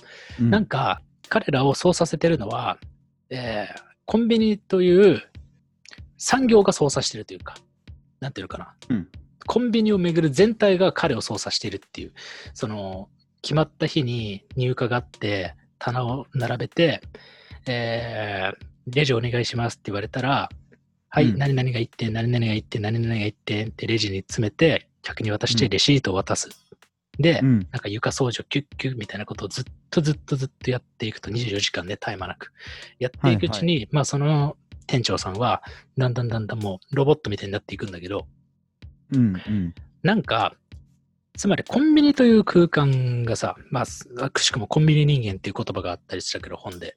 [0.40, 2.78] うんなんか、彼らをそうさせてるのは、
[3.30, 5.22] えーコンビニという
[6.16, 7.56] 産業が操作してるというか、
[8.20, 8.74] なんていうのかな。
[8.88, 9.08] うん
[9.46, 12.12] コンビニをめぐる全体が彼を操作しているっていう、
[12.52, 13.08] その、
[13.40, 17.00] 決まった日に入荷があって、棚を並べて、
[17.66, 20.48] えーレジお願いしますって言われたら、
[21.10, 26.48] はい、うん何々が1点、何々が1点、何々が1点ってレジに詰めて、客に渡してレシートを渡す。
[27.18, 27.58] で、うん。
[27.58, 32.52] なんか床掃除をキュッキュッみたいなことをずっとずっとずっとやっていくと24時間ね、絶え間なく。
[32.98, 34.56] やっていくうちに、まあその
[34.86, 35.62] 店長さんは、
[35.96, 38.26] だんだんだんだんもうロボットみたいになっていくんだけど、
[39.12, 39.34] うん。
[39.34, 39.74] うん。
[40.02, 40.54] なんか、
[41.36, 43.84] つまりコンビニという空間がさ、ま
[44.20, 46.96] あ、くしくもコンビニ人間っていう言葉があったりしたけど、本で。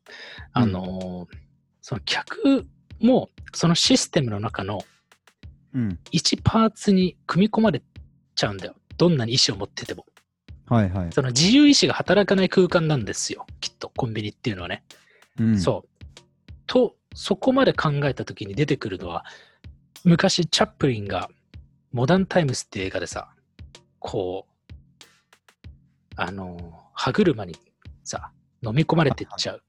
[0.52, 1.38] あのー
[1.84, 2.68] その客
[3.02, 4.80] もそのシステムの中の
[5.74, 6.00] うん。
[6.12, 7.82] 一パーツに組み込まれ
[8.36, 8.76] ちゃうんだよ。
[8.98, 10.06] どんなに意思を持ってても。
[10.68, 11.12] はいはい。
[11.12, 13.46] その自由意志が働かない空間なんですよ。
[13.60, 14.84] きっと、コンビニっていうのはね。
[15.40, 15.60] うん。
[15.60, 16.22] そう。
[16.68, 19.26] と、そこまで考えたときに出てくるのは、
[20.04, 21.30] 昔、チャップリンが、
[21.92, 23.34] モダンタイムスって映画でさ、
[24.00, 25.12] こう、
[26.16, 26.58] あの、
[26.94, 27.56] 歯車に
[28.04, 28.32] さ、
[28.64, 29.64] 飲み込まれてっちゃう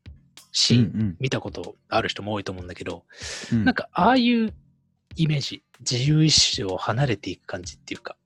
[0.53, 3.05] シーン、うん見たことある人も多いと思うんだけど、
[3.53, 3.64] うん。
[3.64, 4.53] なんか、ああいう
[5.16, 8.16] イメージ、自由意志を離れていく感じっていうか、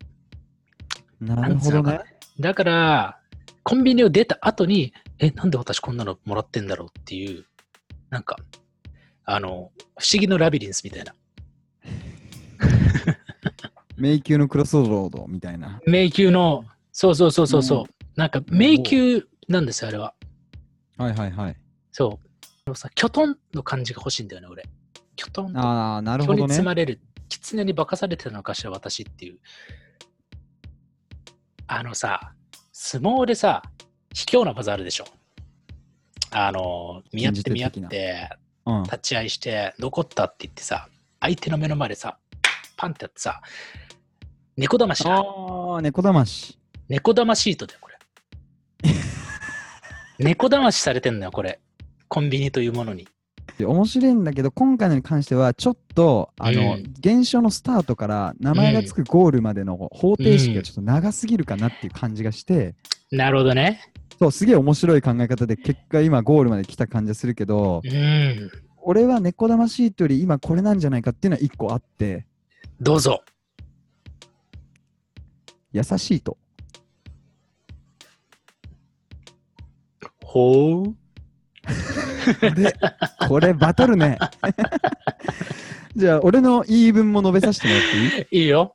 [1.21, 2.01] なるほどね。
[2.39, 3.19] だから、
[3.63, 7.45] コンビニを出た後に、え、なんで私こんなのもらってんだろうっていう、
[8.11, 8.37] なんか、
[9.25, 9.49] あの、
[9.99, 11.15] 不思議のラビリンスみたいな。
[13.97, 15.81] 迷宮のクロスロードみたいな。
[15.87, 20.15] 迷宮の、そうそうそうそうそう、うんなんか迷宮なんですよ、あれは。
[20.97, 21.57] はいはいはい。
[21.97, 22.27] そう。
[22.67, 24.65] あのさ、キョトンの感じが欲しいんだよね、俺。
[25.17, 26.53] キョトンと、ああ、なるほどね。
[26.53, 29.39] 積まれる、狐に化かされてたのかしら、私っていう。
[31.67, 32.35] あのさ、
[32.71, 33.63] 相撲でさ、
[34.13, 35.07] 卑怯な技あるでしょ。
[36.33, 38.29] あの、見合って見合って、
[38.67, 38.83] うん。
[38.83, 42.19] 立ち会いして、残ったって言ってさ、相手の目の前でさ、
[42.77, 43.41] パンってやってさ、
[44.59, 45.17] 猫騙しだ。
[45.17, 46.59] ああ、猫だまし。
[46.91, 47.97] 猫騙シートだよ、これ。
[50.23, 51.59] 猫騙しされてんのよ、これ。
[52.17, 53.07] コンビニというものに。
[53.59, 62.75] で面白いんだけど、今回のに関しては、ちょっと、あの、うん現象のスタートから名前がつくゴールまでの方程式がちょっと長すぎるかなっていう感じがして、
[63.11, 63.83] なるほどね。
[64.19, 68.51] そう、すげえ面白い考え方で、結果今ゴールまで来た感じがするけど、うん。
[68.79, 72.25] 俺は猫だまシートより今これなんじゃないかっていうのは一個あって、
[72.81, 73.23] どうぞ。
[75.71, 76.39] 優しいと。
[80.25, 81.06] ほう。
[82.41, 82.73] これ、
[83.29, 84.19] これバトルね。
[85.97, 87.83] じゃあ、俺の言い分も述べさせてもらっ
[88.29, 88.43] ていい？
[88.43, 88.73] いいよ。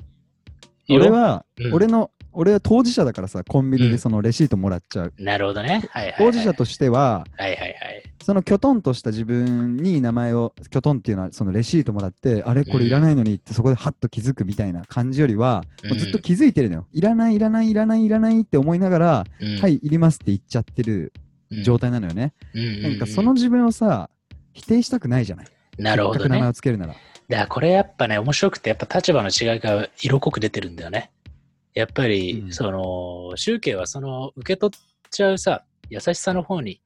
[0.90, 5.14] 俺は、うん俺の、俺は当事者だからさ、コンビニうんでそのレシートもらっちゃう。
[5.20, 5.88] なるほどね。
[5.92, 6.16] はいはい、はい。
[6.18, 7.76] 当事者としては、はいはいはい。
[8.24, 16.88] そのきょとんとした自分に名前を、きょとんっていうのはそのレシートもらって、あれこれいらないのにってそこでハッと気づくみたいな感じよりは、うんもうずっと気づいてるのよ。
[16.94, 21.12] いらないいらないいらないいらないって思いながら、うんはい、いりますって言っちゃってる
[21.64, 22.34] 状態なのよね。
[22.54, 24.10] うんなんかその自分をさ、
[24.54, 25.48] 否定したくないじゃない。
[25.78, 26.50] なるほどせっかく名前ね。
[26.50, 26.94] をつけるなら。
[26.94, 31.12] だからこれやっぱね、面白くて、やっぱ立場の違いが色濃く出てるんだよね。
[31.74, 34.80] やっぱり、うんその、集計はその、受け取っ
[35.10, 36.82] ちゃうさ、優しさの方に、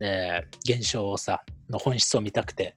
[0.00, 2.76] えー現象をさ、の本質を見たくて、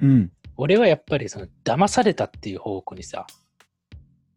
[0.00, 0.32] うん。
[0.56, 3.26] 俺はやっぱりその、騙されたっていう方向にさ、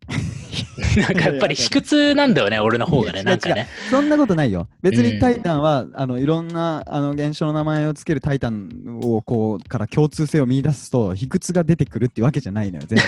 [0.98, 3.68] なんかやっぱり卑屈なんだよね、俺の方がね、なんかね。
[3.90, 4.68] そんなことないよ。
[4.82, 13.06] 別うんにタイタンは、あのいろんなあの現象の名前をつけるタイタンをこうから共通性を見出すと、卑屈が出てくるってわけじゃないのよ、全然。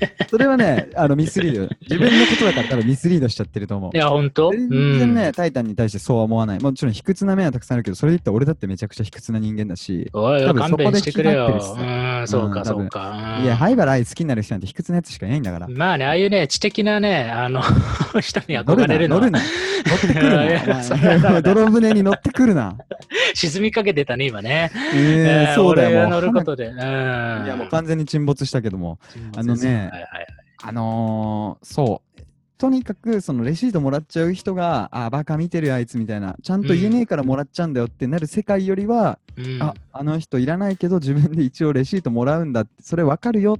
[0.30, 1.68] それはね、あのミスリードよ。
[1.82, 3.98] 自分のことだから多分ミスリードしちゃってると思うい。
[3.98, 6.60] や、ほんと全然ね、タイタンに対してそうは思わない。
[6.60, 11.46] もちろん卑屈な面はたくさんあるけど、それで言ったら俺だってめちゃくちゃ卑屈な人間だし、おいおい、多分勘弁してくれよ。
[11.48, 13.38] うん、そうか、うんそうか。
[13.38, 15.66] うんいや、灰原愛好きになる人なんて卑屈なやつしかいないんだから。
[15.68, 17.62] まあね、ああいうね、知的なね、あの、
[18.20, 19.40] 人に憧れるのは乗るな。
[19.86, 21.42] 乗ってくるな。
[21.42, 22.76] 泥船に乗ってくるな。
[23.34, 24.70] 沈みかけてたね、今ね。
[24.94, 26.66] えー、そうだよ、乗ることで。
[26.66, 26.78] うん。
[26.78, 26.84] いい
[27.48, 28.98] や、もう完全に沈没したけども。
[29.36, 29.90] あのね
[30.62, 32.20] あのー、そう。
[32.58, 43.58] とにかく、そのレシートもらっちゃう人が、あ、バカ見てるよあいつみたいな、ちゃんと言えねえからもらっちゃうんだよってなる世界よりは、うんあ、あの人いらないけど自分で一応レシートもらうんだって、それわかるよ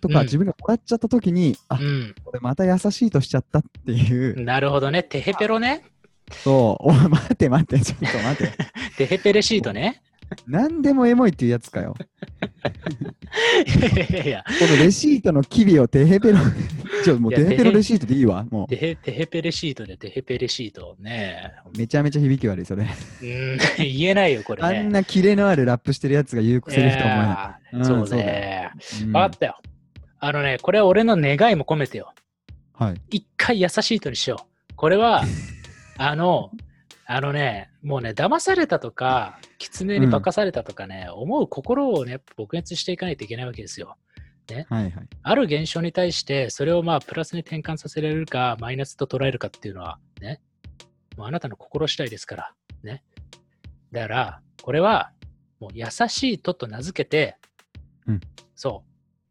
[0.00, 2.14] とか、うん自分がもらっちゃった時に、あ、うん。
[2.24, 5.02] 俺また優しいとしちゃったっていう、なるほどね。
[5.02, 5.84] テヘペロね。
[6.30, 8.52] そう、おい待って待って、ちょっと待って。
[8.98, 10.02] テヘペレシートね。
[10.46, 11.94] 何でもエモいっていうやつかよ。
[13.66, 14.44] いやいやいや。
[14.46, 16.38] このレシートの機微をテヘペロ、
[17.04, 18.44] ちょ、もうテヘペロレシートでいいわ。
[18.50, 21.52] もテヘテヘペレシートでテヘペレシートね。
[21.72, 22.84] う、めちゃめちゃ響き悪い、それ。
[22.84, 24.78] うん、言えないよ、これね。
[24.78, 27.22] あんなキレのあるラップしてるやつが言うセリフとは思
[27.72, 27.84] えない。
[27.86, 28.70] そうね。
[29.02, 29.58] うんわかったよ。
[30.20, 32.12] あのね、これは俺の願いも込めてよ。
[32.72, 33.00] はい。
[33.10, 34.74] 一回優しい人にしよう。
[34.74, 35.22] これは、
[35.98, 36.50] あの、
[37.06, 43.96] あのね、もうね、騙されたとか、狐に化かされたとかね、思う心をね、撲滅していかないといけないわけですよ。
[44.68, 45.08] はいはい。
[45.22, 50.40] ある現象に対して、それをまあ、プラスに転換させられるか、マイナスと捉えるかっていうのは、ね、
[51.16, 53.02] もうあなたの心次第ですから、ね。
[53.92, 55.12] だから、これは、
[55.60, 57.36] もう優しいとと名付けて、
[58.06, 58.20] うん
[58.54, 58.87] そう、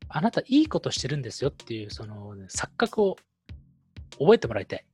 [0.10, 3.18] あなたいいことしてるんですよっていう、その、ね、錯覚を
[4.20, 4.86] 覚えてもらいたい。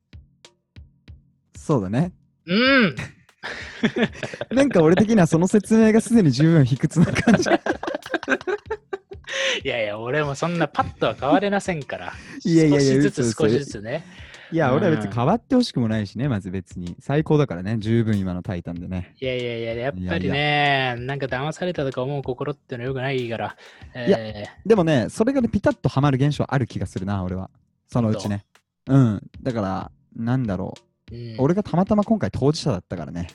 [1.56, 2.14] そうだね。
[2.46, 2.96] うん
[4.52, 7.50] なんか俺的にはその説明がすでに十分卑屈な感じ。
[9.64, 12.14] いやいや、俺もそんなパッとは変われませんから。
[12.44, 14.06] いやいやいや少しずつ少しずつね。
[14.54, 16.96] いや、うん俺は別に変わってほしくもないしね、まず別に。
[17.00, 19.16] 最高だからね、十分今のタイタンでね。
[19.20, 23.58] いやいやいや、やっぱりね、なんか騙されたとか思う心ってのはよくないから。
[23.94, 27.50] えーいやでもね、それがね、ピタッとはまる現象ある気がするな、俺は。
[27.88, 28.46] そのうちね。
[28.88, 29.22] うん。
[29.42, 31.16] だから、なんだろう。
[31.16, 33.28] うん俺がたまたま今回当事者だったからね。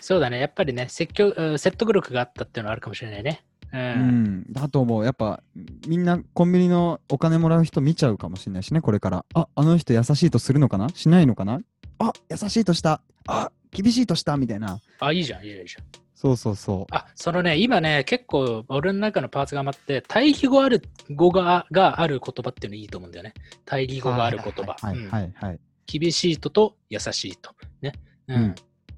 [0.00, 3.44] そうだね、やっぱりね、説教うん説得力があったっていうのはあるかもしれないね。
[3.72, 3.76] う。
[3.76, 4.52] うんん。
[4.52, 5.04] だと思う。
[5.04, 5.42] やっぱ、
[5.86, 9.24] みんなコンビニのお金もらう人見ちゃうかもしれないしね、これから。
[9.34, 10.88] あ、あの人優しいとするのかな？
[10.90, 11.60] しないのかな？
[11.98, 13.00] あ、優しいとした。
[13.26, 14.80] あ、厳しいとしたみたいな。
[15.00, 15.66] あ、いいじゃん、いいじゃん。
[16.14, 16.94] そうそうそう。
[16.94, 23.34] あ、そのね、今ね、結構俺の中のパーツが余って、対義語ある語ががある言葉っていうのいいと思うんだよね。
[23.64, 24.76] 対義語がある言葉。
[24.80, 25.60] はいはい。
[25.86, 27.52] 厳しいとと優しいと。
[27.82, 27.92] ね。
[28.28, 28.54] うん。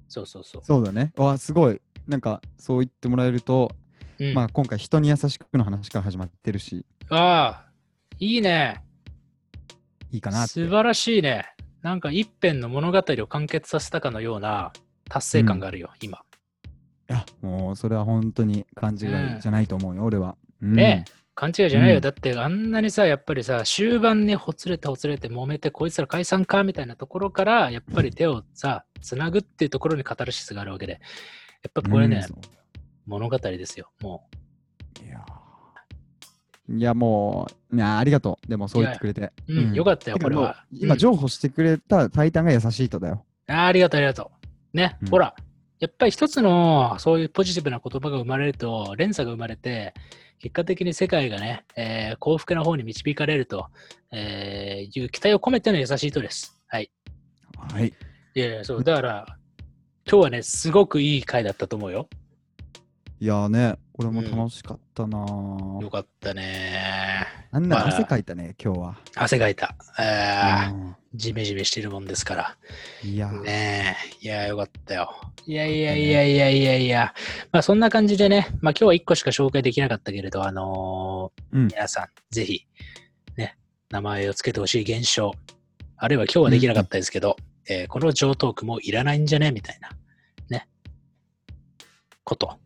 [0.09, 0.63] うんそうそうそう。
[0.65, 1.13] そうだね。
[1.17, 1.81] わ、すごい。
[2.07, 3.71] なんか、そう言ってもらえると、
[4.19, 7.71] うん、まあ今回人に優しくの話から始まってるし、ああ、
[8.19, 8.83] いいね。
[10.11, 10.47] いいかな。
[10.47, 11.45] 素晴らしいね。
[11.83, 14.73] なんか一編の物語を完結させたかのような
[15.09, 16.19] 達成感があるよ、今。
[16.19, 18.99] いや、もうそれは本当に勘違い
[19.41, 20.37] じゃないと思うよ、俺は。
[20.61, 21.05] うんね
[21.39, 21.97] 勘違いじゃないよ。
[21.97, 30.95] うんだってあんなにさ、やっぱりさ、終盤にほつれてほつれて揉めて、こいつら解散かみたいなところから、やっぱり手をさ、つなぐっていうところにカタルシスがあるわけで。
[30.95, 30.99] や
[31.69, 32.41] っぱこれね、うん
[33.07, 33.89] 物語ですよ。
[34.03, 34.29] も
[35.03, 38.49] いやーいや、もう、いやありがとう。
[38.49, 39.33] でもそう言ってくれて。
[39.49, 39.55] う。
[39.55, 40.65] うん、よかったよ、これは。
[40.73, 43.25] 今、うん譲歩してくれたタイタンが優しいとだよ。
[43.47, 44.33] あーありがとう、ありがと
[44.75, 44.77] う。
[44.77, 45.37] ね、うんほら、
[45.79, 49.95] やっぱり一つのそういうポジティブな言葉が生まれると、連鎖が生まれて、
[50.41, 53.69] 結果的に世界がね、えー幸福な方に導かれると、
[54.13, 56.61] えーいう期待を込めての優しい人です。
[56.69, 56.91] はい。
[57.73, 57.93] はい。
[58.35, 59.27] いやそう、だから、
[60.11, 62.09] 今日はね、すごくいい回だったと思うよ。
[63.21, 67.18] いやーね、俺も楽しかったなー、よかったね。
[67.53, 68.99] なんな汗かいたね、今日は。
[69.17, 69.75] 汗かいた。
[69.99, 70.95] えーうん。
[71.15, 72.57] ジメジメしてるもんですから。
[73.03, 73.29] いや。
[73.29, 75.15] ー、ねえ、いや、よかったよ。
[75.47, 77.15] いやいやいやいやいやいや、
[77.51, 81.67] まあそんな感じでね、まあ今日は1個しか紹介できなかったけれど、あのーうん。
[81.69, 82.67] 皆さん、ぜひ、
[83.39, 83.57] ね、
[83.91, 85.33] 名前を付けてほしい現象、
[85.97, 87.37] あるいは今日はできなかったですけど、
[87.71, 89.53] えーこの上トークもいらないんじゃね？
[89.53, 89.89] みたいな、
[90.51, 90.69] ね、
[92.25, 92.59] こと、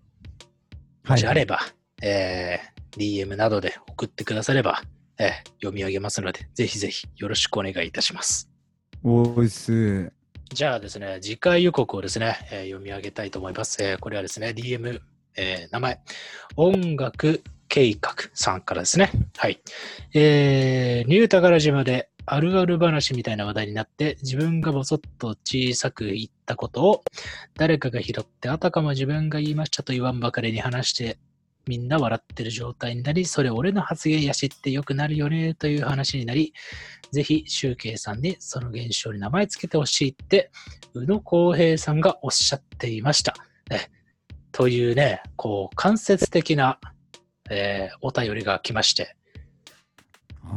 [1.07, 1.61] もしあれば、
[2.03, 4.83] えー DM などで送ってくだされば、
[5.19, 8.51] えー読み上げますので、ぜひぜひよろしくお願いいたします。
[9.05, 10.13] おーいっす。
[10.53, 13.83] じゃあですね、次回予告をですね、えー読み上げたいと思います。
[13.83, 15.01] えーこれはですね、DM、
[15.37, 16.01] えー名前、
[16.57, 19.11] 音楽計画さんからですね。
[19.39, 19.63] はい。
[20.13, 27.03] えー、ニュータガラ島であるある話みたいな話題になって、自分がぼそっと小さく言ったことを
[27.57, 31.19] 誰かが拾って、あたかも自分が言いましたと言わんばかりに話して、
[31.67, 36.53] みんな笑ってる状態になり、それ俺の発言やしってよくなるよねという話になり、
[37.13, 40.51] ぜひ、シュウケイさんにその現象に名前つけてほしいって、
[40.95, 43.35] 宇野康平さんがおっしゃっていました。
[43.71, 43.89] え
[44.51, 46.79] というね、こう、間接的な、
[47.51, 49.17] えーお便りが来まして、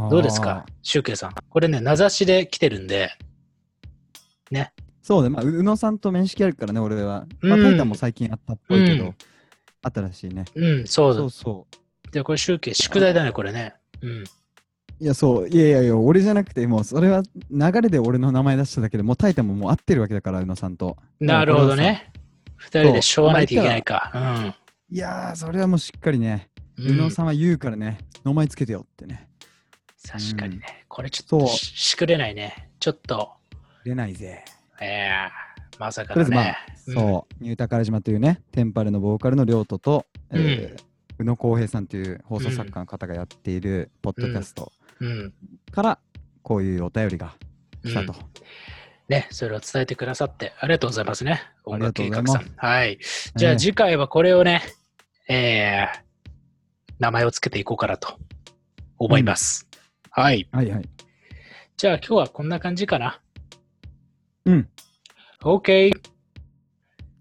[0.10, 1.36] どうですか、シュウケイさん。
[1.50, 3.12] これね、名指しで来てるんで、
[4.52, 4.74] ね。
[5.02, 7.28] そうね、まあ、宇野さんと面識あるからね、俺は。
[7.42, 9.16] まあ、うんタイタンも最近あったっぽいけど、うん
[9.86, 10.46] あったらしいね。
[10.56, 11.68] うん、そうそうそ
[12.12, 13.76] で、これ、シュウケイ、宿題だね、これね。
[14.02, 14.10] うん。
[14.10, 14.24] う。
[15.00, 17.22] いや、そう、いやいやいや、俺じゃなくて、もう、それは
[17.52, 20.98] 流れで俺の名前出しただけでもうタイタンももう合ってるわけだから、宇野さんと。
[21.20, 22.12] なるほどね。
[22.56, 24.56] 二人でしょうがないといけないか。
[24.90, 26.92] いやー、それはもうしっかりね、うん。
[26.92, 29.30] 宇野さんは言うからね、名前つけてよってね。
[30.08, 30.86] 確かにね。
[30.88, 32.72] これちょっとししくれないね。
[32.80, 33.34] ちょっと、
[33.84, 34.44] 出ないぜ。
[34.82, 36.58] えー、まさかだね。、
[36.94, 45.08] そう、ニュータカラ島というね、テンパレのボーカルの亮斗と、えーうん宇野浩平さんという放送作家の方がやっているポッドキャストうん。
[45.08, 45.34] うん。
[45.72, 46.00] から、
[46.44, 47.36] こういうお便りが
[47.84, 48.16] うん来たと。
[49.08, 51.42] ね、それを伝えてくださってありがとうございますね。
[51.64, 52.52] 音楽計画さん。
[52.58, 53.00] はい。
[53.36, 54.64] じゃあね次回はこれをね、
[55.30, 56.24] えー、
[57.00, 58.18] 名前をつけていこうかなと
[58.98, 59.70] 思います。
[60.10, 60.48] はい。
[60.52, 60.90] はいはい。
[61.78, 63.22] じゃあ今日はこんな感じかな。
[64.46, 64.70] うん。
[65.42, 65.92] OK。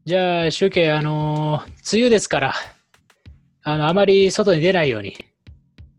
[0.06, 1.62] じゃあ、集計、あのー
[1.96, 2.52] 梅雨ですから、
[3.62, 5.16] あの、あまり外に出ないように。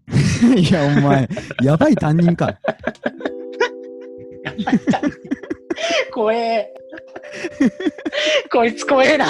[0.61, 1.27] いや、お前、
[1.63, 2.53] やばい担任か。
[6.13, 6.71] 怖え。
[8.51, 9.25] こいつ怖えな。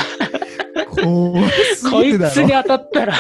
[0.94, 1.40] こ
[2.04, 2.20] い。
[2.30, 3.14] つに当たったら、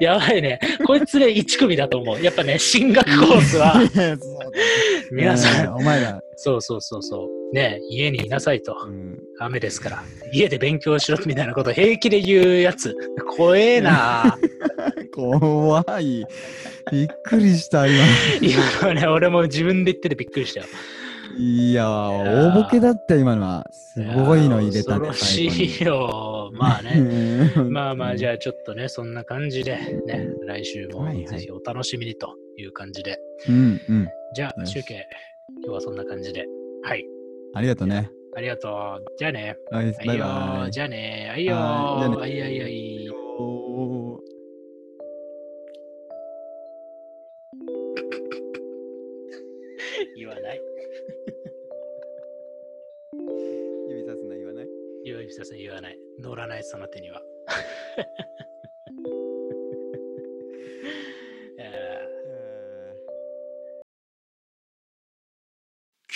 [0.00, 0.60] やばいね。
[0.86, 2.22] こいつで1組だと思う。
[2.22, 3.76] やっぱね、進学コースは、
[5.10, 7.39] 皆さん、ねお前ら、そうそうそうそう。
[7.52, 8.76] ね、家にいなさいと。
[8.86, 10.02] うん雨ですから。
[10.32, 12.94] 家で勉強しろみたいなこと平気で言うやつ。
[13.36, 14.38] 怖えな。
[15.14, 16.26] 怖い。
[16.92, 18.04] びっくりした、今。
[18.42, 20.66] 今のはね、俺も自分で言っててびっくりしたよ。
[21.38, 23.66] いや、大ボケだった、今のは。
[23.72, 26.50] すごいの入れたね、恐ろしい最よ。
[26.52, 27.52] まあ後ね。
[27.56, 27.70] に。
[27.70, 33.18] まあまあ、じゃゃあちょっとね、そんな感じで、ね、来週もはいはいぜひお楽しみにという感じで。
[33.48, 34.08] うんうん。
[34.34, 35.06] じゃあ、よし集計、
[35.64, 36.44] 今日はそんな感じで。
[36.82, 37.19] はい。
[37.52, 38.10] ありがとうね。
[38.36, 38.72] ありがとう。
[39.18, 39.56] じゃあね。
[39.72, 40.70] はい、はいバイよバイ。
[40.70, 41.26] じゃあね。
[41.30, 43.10] はいよあいはいはい。
[50.16, 50.60] 言わない。
[53.88, 54.66] 指さすな言わない？
[55.04, 55.98] 言わさせ言わない。
[56.20, 57.20] 乗らない、その手には。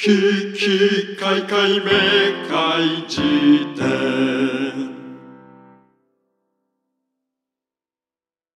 [0.04, 1.90] ききかいかいめ
[2.46, 3.22] かいじ
[3.74, 4.73] て。